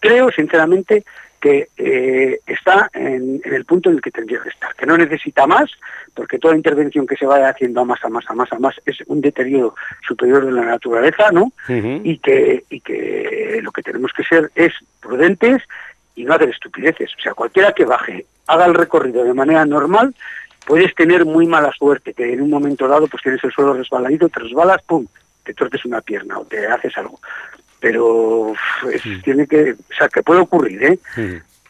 creo 0.00 0.30
sinceramente 0.30 1.04
que 1.40 1.68
eh, 1.76 2.40
está 2.46 2.90
en, 2.92 3.40
el 3.44 3.64
punto 3.64 3.90
en 3.90 3.96
el 3.96 4.02
que 4.02 4.10
tendría 4.10 4.40
que 4.40 4.48
estar, 4.48 4.74
que 4.74 4.86
no 4.86 4.96
necesita 4.96 5.46
más, 5.46 5.70
porque 6.14 6.38
toda 6.38 6.56
intervención 6.56 7.06
que 7.06 7.16
se 7.16 7.26
vaya 7.26 7.50
haciendo 7.50 7.80
a 7.80 7.84
más, 7.84 8.04
a 8.04 8.08
más, 8.08 8.24
a 8.28 8.34
más, 8.34 8.52
a 8.52 8.58
más, 8.58 8.74
es 8.84 8.98
un 9.06 9.20
deterioro 9.20 9.74
superior 10.06 10.44
de 10.44 10.52
la 10.52 10.64
naturaleza, 10.64 11.30
¿no? 11.30 11.52
y, 11.68 12.18
que, 12.18 12.64
y 12.70 12.80
que 12.80 13.60
lo 13.62 13.70
que 13.70 13.82
tenemos 13.82 14.12
que 14.12 14.24
ser 14.24 14.50
es 14.54 14.72
prudentes 15.00 15.62
y 16.16 16.24
no 16.24 16.34
hacer 16.34 16.48
estupideces. 16.50 17.12
O 17.16 17.20
sea, 17.20 17.34
cualquiera 17.34 17.72
que 17.72 17.84
baje, 17.84 18.26
haga 18.46 18.66
el 18.66 18.74
recorrido 18.74 19.22
de 19.22 19.34
manera 19.34 19.64
normal, 19.64 20.14
puedes 20.66 20.94
tener 20.94 21.24
muy 21.24 21.46
mala 21.46 21.70
suerte, 21.72 22.14
que 22.14 22.32
en 22.32 22.40
un 22.40 22.50
momento 22.50 22.88
dado 22.88 23.06
pues 23.06 23.22
tienes 23.22 23.42
el 23.44 23.52
suelo 23.52 23.74
resbaladito, 23.74 24.28
te 24.28 24.40
resbalas, 24.40 24.82
pum, 24.82 25.06
te 25.44 25.54
torces 25.54 25.84
una 25.84 26.00
pierna 26.00 26.38
o 26.38 26.44
te 26.44 26.66
haces 26.66 26.96
algo 26.98 27.20
pero 27.80 28.52
tiene 29.24 29.46
que, 29.46 29.72
o 29.72 29.94
sea, 29.96 30.08
que 30.08 30.22
puede 30.22 30.40
ocurrir, 30.40 30.82
¿eh? 30.82 30.98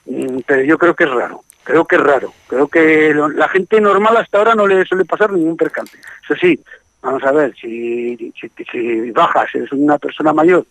Mm, 0.07 0.39
pero 0.47 0.63
yo 0.63 0.79
creo 0.79 0.95
que 0.95 1.05
es 1.05 1.11
raro, 1.11 1.43
creo 1.65 1.85
que 1.85 1.97
es 1.97 2.03
raro, 2.03 2.33
creo 2.47 2.69
que 2.69 3.15
la 3.35 3.49
gente 3.49 3.81
normal 3.81 4.17
hasta 4.17 4.39
ahora 4.39 4.55
no 4.55 4.67
le 4.67 4.85
suele 4.85 5.05
pasar 5.05 5.33
ningún 5.33 5.57
percance. 5.57 5.99
Eso 6.25 6.35
sí, 6.41 6.59
vamos 7.03 7.23
a 7.25 7.33
ver, 7.33 7.55
si, 7.61 8.33
si, 8.73 9.11
bajas, 9.11 9.55
eres 9.55 9.73
una 9.73 9.99
persona 9.99 10.33
mayor 10.33 10.67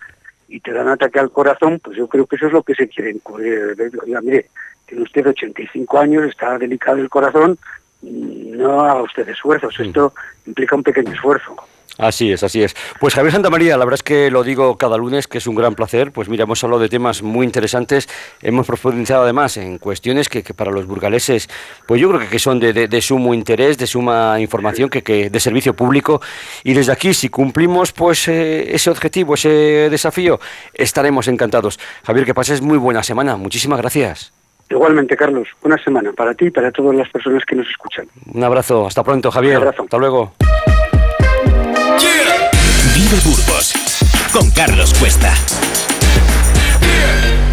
y 0.47 0.59
te 0.59 0.71
dan 0.71 0.87
ataque 0.87 1.19
al 1.19 1.31
corazón, 1.31 1.79
pues 1.83 1.97
yo 1.97 2.07
creo 2.07 2.25
que 2.25 2.37
eso 2.37 2.47
es 2.47 2.53
lo 2.53 2.63
que 2.63 2.73
se 2.73 2.87
quiere 2.87 3.11
encubrir. 3.11 3.75
Oiga, 4.03 4.21
mire, 4.21 4.49
tiene 4.85 5.03
usted 5.03 5.27
85 5.27 5.99
años, 5.99 6.25
está 6.25 6.57
delicado 6.57 6.97
el 6.97 7.09
corazón, 7.09 7.59
mm, 8.01 8.57
no 8.57 8.81
haga 8.81 9.03
usted 9.03 9.27
esfuerzos, 9.29 9.79
esto 9.79 10.13
implica 10.45 10.75
un 10.75 10.83
pequeño 10.83 11.13
esfuerzo. 11.13 11.55
Así 11.97 12.31
es, 12.31 12.43
así 12.43 12.61
es. 12.61 12.75
Pues 12.99 13.15
Javier 13.15 13.33
Santa 13.33 13.49
María, 13.49 13.75
la 13.75 13.83
verdad 13.83 13.95
es 13.95 14.03
que 14.03 14.29
lo 14.29 14.43
digo 14.43 14.77
cada 14.77 14.97
lunes, 14.97 15.27
que 15.27 15.39
es 15.39 15.47
un 15.47 15.55
gran 15.55 15.73
placer. 15.73 16.11
Pues 16.11 16.29
mira, 16.29 16.43
hemos 16.43 16.63
hablado 16.63 16.81
de 16.81 16.89
temas 16.89 17.23
muy 17.23 17.45
interesantes, 17.45 18.07
hemos 18.41 18.67
profundizado 18.67 19.23
además 19.23 19.57
en 19.57 19.79
cuestiones 19.79 20.29
que, 20.29 20.43
para 20.53 20.71
los 20.71 20.85
burgaleses, 20.85 21.49
pues 21.87 21.99
yo 21.99 22.09
creo 22.09 22.29
que, 22.29 22.39
son 22.39 22.59
de, 22.59 23.01
sumo 23.01 23.33
interés, 23.33 23.77
de 23.77 23.87
suma 23.87 24.39
información, 24.39 24.89
que, 24.89 25.29
de 25.29 25.39
servicio 25.39 25.75
público. 25.75 26.21
Y 26.63 26.73
desde 26.73 26.91
aquí, 26.91 27.13
si 27.13 27.29
cumplimos 27.29 27.91
pues 27.91 28.27
eh, 28.27 28.75
ese 28.75 28.91
objetivo, 28.91 29.33
ese 29.33 29.89
desafío, 29.89 30.39
estaremos 30.73 31.27
encantados. 31.27 31.79
Javier, 32.03 32.25
que 32.25 32.35
pases 32.35 32.61
muy 32.61 32.77
buena 32.77 33.01
semana. 33.01 33.37
Muchísimas 33.37 33.79
gracias. 33.79 34.33
Igualmente, 34.69 35.15
Carlos, 35.15 35.47
una 35.63 35.81
semana 35.81 36.11
para 36.11 36.33
ti 36.33 36.47
y 36.47 36.51
para 36.51 36.71
todas 36.71 36.95
las 36.95 37.09
personas 37.09 37.43
que 37.45 37.55
nos 37.55 37.67
escuchan. 37.69 38.07
Un 38.33 38.43
abrazo, 38.43 38.85
hasta 38.85 39.03
pronto, 39.03 39.31
Javier. 39.31 39.57
Un 39.57 39.63
abrazo. 39.63 39.83
Hasta 39.83 39.97
luego. 39.97 40.33
Vive 42.97 43.19
Burgos 43.23 43.73
con 44.33 44.49
Carlos 44.49 44.91
Cuesta. 44.99 45.31